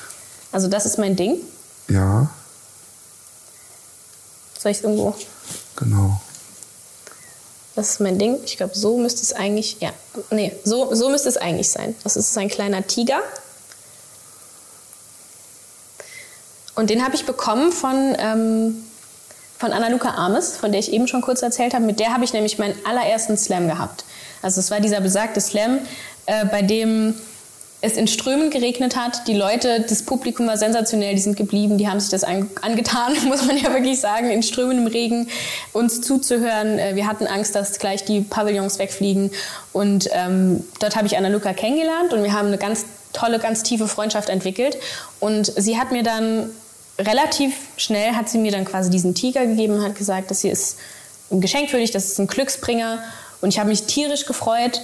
Also 0.54 0.70
das 0.70 0.86
ist 0.86 0.98
mein 0.98 1.18
Ding. 1.18 1.36
Ja. 1.90 2.30
Soll 4.58 4.72
ich 4.72 4.78
es 4.78 4.84
irgendwo? 4.84 5.16
Genau. 5.76 6.22
Das 7.78 7.92
ist 7.92 8.00
mein 8.00 8.18
Ding. 8.18 8.40
Ich 8.44 8.58
glaube, 8.58 8.76
so 8.76 8.98
müsste 8.98 9.22
es 9.22 9.34
eigentlich, 9.34 9.78
ja, 9.82 9.92
nee, 10.32 10.52
so, 10.63 10.96
so 10.96 11.10
müsste 11.10 11.30
es 11.30 11.38
eigentlich 11.38 11.70
sein. 11.70 11.94
Das 12.04 12.16
ist 12.16 12.36
ein 12.36 12.48
kleiner 12.48 12.88
Tiger. 12.88 13.20
Und 16.74 16.90
den 16.90 17.06
habe 17.06 17.13
ich 17.13 17.28
bekommen 17.28 17.72
von, 17.72 18.16
ähm, 18.18 18.84
von 19.60 19.74
Anna-Luca 19.74 20.10
Ames, 20.10 20.58
von 20.58 20.72
der 20.72 20.80
ich 20.80 20.92
eben 20.92 21.08
schon 21.08 21.22
kurz 21.22 21.44
erzählt 21.44 21.76
habe. 21.76 21.86
Mit 21.86 22.00
der 22.00 22.13
habe 22.13 22.24
ich 22.24 22.34
nämlich 22.34 22.58
meinen 22.58 22.74
allerersten 22.84 23.38
Slam 23.38 23.68
gehabt. 23.68 24.06
Also 24.42 24.60
es 24.60 24.72
war 24.72 24.80
dieser 24.80 25.00
besagte 25.00 25.40
Slam, 25.40 25.78
äh, 26.26 26.46
bei 26.46 26.63
dem 26.63 27.13
es 27.80 27.96
in 27.96 28.08
Strömen 28.08 28.50
geregnet 28.50 28.96
hat. 28.96 29.28
Die 29.28 29.36
Leute, 29.36 29.82
das 29.82 30.02
Publikum 30.02 30.48
war 30.48 30.58
sensationell, 30.58 31.13
die 31.13 31.22
sind 31.22 31.38
geblieben, 31.38 31.78
die 31.78 31.88
haben 31.88 32.00
sich 32.00 32.10
das 32.10 32.24
angetan, 32.24 33.13
muss 33.28 33.46
man 33.46 33.58
ja 33.58 33.72
wirklich 33.72 34.00
sagen, 34.00 34.32
in 34.32 34.42
Strömen 34.42 34.80
im 34.80 34.88
Regen 34.88 35.30
uns 35.74 36.02
zuzuhören. 36.02 36.80
Äh, 36.80 36.96
wir 36.96 37.06
hatten 37.06 37.28
Angst, 37.28 37.54
dass 37.56 37.78
gleich 37.78 38.04
die 38.04 38.22
Pavillons 38.22 38.80
wegfliegen. 38.80 39.32
Und 39.74 40.10
ähm, 40.12 40.63
dort 40.80 40.96
habe 40.96 41.06
ich 41.06 41.18
Anna 41.18 41.28
Luca 41.30 41.54
kennengelernt 41.54 42.13
und 42.13 42.24
wir 42.24 42.34
haben 42.34 42.48
eine 42.48 42.58
ganz 42.58 42.86
tolle, 43.13 43.40
ganz 43.40 43.63
tiefe 43.63 43.88
Freundschaft 43.88 44.30
entwickelt. 44.30 44.78
Und 45.20 45.46
sie 45.56 45.80
hat 45.80 45.92
mir 45.92 46.04
dann 46.04 46.50
relativ 46.98 47.54
schnell, 47.78 48.13
hat 48.13 48.28
sie 48.28 48.40
mir 48.40 48.52
dann 48.52 48.66
quasi 48.66 48.90
diesen 48.90 49.13
Tiger 49.13 49.46
gegeben 49.46 49.76
und 49.76 49.84
hat 49.84 49.96
gesagt, 49.96 50.32
das 50.32 50.42
hier 50.42 50.52
ist 50.52 50.78
ein 51.32 51.42
Geschenk 51.42 51.70
für 51.70 51.78
dich, 51.78 51.92
das 51.92 52.06
ist 52.06 52.20
ein 52.20 52.28
Glücksbringer. 52.28 53.04
Und 53.42 53.50
ich 53.50 53.60
habe 53.60 53.70
mich 53.70 53.84
tierisch 53.84 54.26
gefreut 54.26 54.82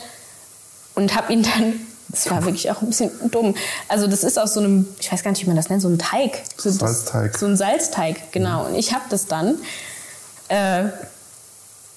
und 0.93 1.15
habe 1.15 1.33
ihn 1.33 1.41
dann 1.41 1.87
das 2.13 2.29
war 2.29 2.45
wirklich 2.45 2.69
auch 2.69 2.81
ein 2.83 2.87
bisschen 2.87 3.09
dumm. 3.31 3.55
Also 3.87 4.05
das 4.05 4.23
ist 4.23 4.37
aus 4.37 4.53
so 4.53 4.59
einem, 4.59 4.87
ich 4.99 5.11
weiß 5.11 5.23
gar 5.23 5.31
nicht, 5.31 5.41
wie 5.41 5.47
man 5.47 5.55
das 5.55 5.69
nennt, 5.69 5.81
so 5.81 5.89
ein 5.89 5.97
Teig. 5.97 6.43
So, 6.57 6.69
Salzteig. 6.69 7.35
So 7.35 7.47
ein 7.47 7.57
Salzteig, 7.57 8.31
genau. 8.31 8.67
Und 8.67 8.75
ich 8.75 8.93
habe 8.93 9.05
das 9.09 9.25
dann, 9.25 9.55
äh, 10.47 10.83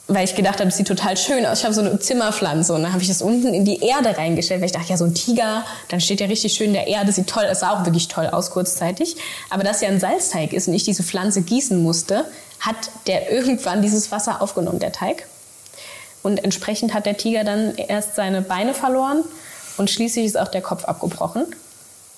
weil 0.09 0.25
ich 0.25 0.35
gedacht 0.35 0.59
habe, 0.61 0.71
es 0.71 0.77
sieht 0.79 0.89
total 0.89 1.19
schön 1.19 1.45
aus. 1.45 1.59
Ich 1.59 1.65
habe 1.67 1.75
so 1.75 1.83
eine 1.83 1.99
Zimmerpflanze 1.99 2.73
und 2.73 2.83
dann 2.83 2.93
habe 2.93 3.03
ich 3.03 3.09
das 3.09 3.21
unten 3.21 3.53
in 3.53 3.67
die 3.67 3.85
Erde 3.87 4.17
reingestellt, 4.17 4.63
weil 4.63 4.67
ich 4.67 4.73
dachte, 4.73 4.89
ja, 4.89 4.97
so 4.97 5.05
ein 5.05 5.13
Tiger, 5.13 5.67
dann 5.91 6.01
steht 6.01 6.21
ja 6.21 6.29
richtig 6.29 6.55
schön 6.55 6.69
in 6.69 6.73
der 6.73 6.87
Erde, 6.87 7.13
sieht 7.13 7.27
toll, 7.27 7.45
es 7.51 7.61
sah 7.61 7.73
auch 7.73 7.85
wirklich 7.85 8.09
toll 8.09 8.27
aus 8.27 8.51
kurzzeitig. 8.51 9.17
Aber 9.51 9.65
dass 9.65 9.83
ja 9.83 9.89
ein 9.89 10.01
Salzteig 10.01 10.55
ist 10.55 10.67
und 10.67 10.73
ich 10.73 10.85
diese 10.85 11.03
Pflanze 11.03 11.43
gießen 11.43 11.83
musste, 11.83 12.25
hat 12.61 12.77
der 13.07 13.31
irgendwann 13.31 13.83
dieses 13.83 14.11
Wasser 14.11 14.41
aufgenommen, 14.41 14.79
der 14.79 14.93
Teig. 14.93 15.27
Und 16.23 16.43
entsprechend 16.43 16.95
hat 16.95 17.05
der 17.05 17.19
Tiger 17.19 17.45
dann 17.45 17.75
erst 17.75 18.15
seine 18.15 18.41
Beine 18.41 18.73
verloren 18.73 19.23
und 19.77 19.91
schließlich 19.91 20.27
ist 20.27 20.39
auch 20.39 20.49
der 20.49 20.63
Kopf 20.63 20.85
abgebrochen. 20.85 21.47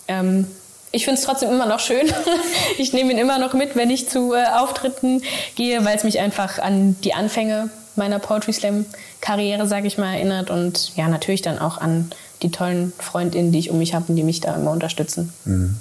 Ähm, 0.06 0.46
ich 0.90 1.04
finde 1.04 1.20
es 1.20 1.26
trotzdem 1.26 1.50
immer 1.50 1.66
noch 1.66 1.80
schön. 1.80 2.06
ich 2.78 2.92
nehme 2.92 3.12
ihn 3.12 3.18
immer 3.18 3.38
noch 3.38 3.52
mit, 3.52 3.76
wenn 3.76 3.90
ich 3.90 4.08
zu 4.08 4.34
äh, 4.34 4.46
Auftritten 4.46 5.22
gehe, 5.54 5.84
weil 5.84 5.96
es 5.96 6.04
mich 6.04 6.18
einfach 6.18 6.58
an 6.58 6.96
die 7.02 7.14
Anfänge 7.14 7.70
meiner 7.96 8.18
Poetry 8.18 8.52
Slam 8.52 8.86
Karriere, 9.20 9.66
sage 9.66 9.86
ich 9.86 9.98
mal, 9.98 10.14
erinnert 10.14 10.50
und 10.50 10.96
ja, 10.96 11.08
natürlich 11.08 11.42
dann 11.42 11.58
auch 11.58 11.78
an 11.78 12.10
die 12.42 12.50
tollen 12.50 12.92
Freundinnen, 12.98 13.52
die 13.52 13.58
ich 13.58 13.70
um 13.70 13.78
mich 13.78 13.94
habe 13.94 14.06
und 14.08 14.16
die 14.16 14.22
mich 14.22 14.40
da 14.40 14.54
immer 14.54 14.70
unterstützen. 14.70 15.32
Mhm. 15.44 15.76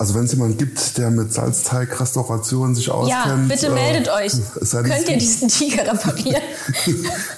Also 0.00 0.14
wenn 0.14 0.24
es 0.24 0.32
jemanden 0.32 0.56
gibt, 0.56 0.96
der 0.96 1.10
mit 1.10 1.30
Salzteig-Restaurationen 1.30 2.74
sich 2.74 2.90
auskennt. 2.90 3.26
Ja, 3.26 3.36
bitte 3.46 3.66
äh, 3.66 3.70
meldet 3.70 4.08
euch. 4.16 4.32
Könnt 4.70 5.10
ihr 5.10 5.18
diesen 5.18 5.48
Tiger 5.48 5.92
reparieren? 5.92 6.40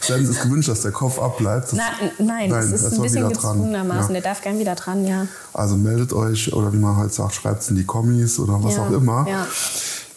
Seien 0.00 0.24
es 0.30 0.40
gewünscht, 0.40 0.68
dass 0.68 0.82
der 0.82 0.92
Kopf 0.92 1.18
abbleibt. 1.18 1.70
Na, 1.72 1.82
nein, 2.20 2.50
nein, 2.50 2.50
das 2.50 2.70
ist 2.70 2.92
ein 2.92 3.02
bisschen 3.02 3.28
gezwungenermaßen. 3.28 4.14
Ja. 4.14 4.20
Der 4.20 4.30
darf 4.30 4.42
gern 4.42 4.60
wieder 4.60 4.76
dran, 4.76 5.04
ja. 5.04 5.26
Also 5.52 5.76
meldet 5.76 6.12
euch 6.12 6.52
oder 6.52 6.72
wie 6.72 6.76
man 6.76 6.96
halt 6.96 7.12
sagt, 7.12 7.34
schreibt 7.34 7.62
es 7.62 7.70
in 7.70 7.74
die 7.74 7.84
Kommis 7.84 8.38
oder 8.38 8.62
was 8.62 8.76
ja, 8.76 8.86
auch 8.86 8.92
immer. 8.92 9.26
Ja, 9.28 9.46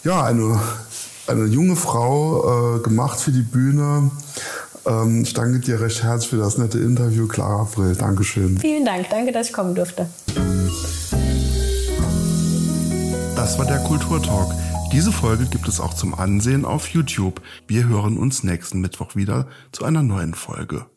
ja 0.04 0.24
eine, 0.24 0.60
eine 1.26 1.46
junge 1.46 1.76
Frau, 1.76 2.76
äh, 2.76 2.80
gemacht 2.82 3.20
für 3.20 3.32
die 3.32 3.42
Bühne. 3.42 4.12
Ähm, 4.86 5.24
ich 5.24 5.34
danke 5.34 5.62
dir 5.62 5.82
recht 5.82 6.04
herzlich 6.04 6.30
für 6.30 6.38
das 6.38 6.60
nette 6.60 6.78
Interview, 6.78 7.26
Clara 7.28 7.64
April. 7.64 7.96
Dankeschön. 7.96 8.60
Vielen 8.60 8.86
Dank. 8.86 9.10
Danke, 9.10 9.32
dass 9.32 9.48
ich 9.48 9.54
kommen 9.54 9.74
durfte. 9.74 10.06
Das 13.46 13.60
war 13.60 13.66
der 13.68 13.78
Kulturtalk. 13.78 14.50
Diese 14.92 15.12
Folge 15.12 15.46
gibt 15.46 15.68
es 15.68 15.80
auch 15.80 15.94
zum 15.94 16.16
Ansehen 16.16 16.66
auf 16.66 16.88
YouTube. 16.88 17.44
Wir 17.68 17.88
hören 17.88 18.18
uns 18.18 18.44
nächsten 18.44 18.82
Mittwoch 18.82 19.16
wieder 19.16 19.46
zu 19.72 19.86
einer 19.86 20.02
neuen 20.02 20.34
Folge. 20.34 20.88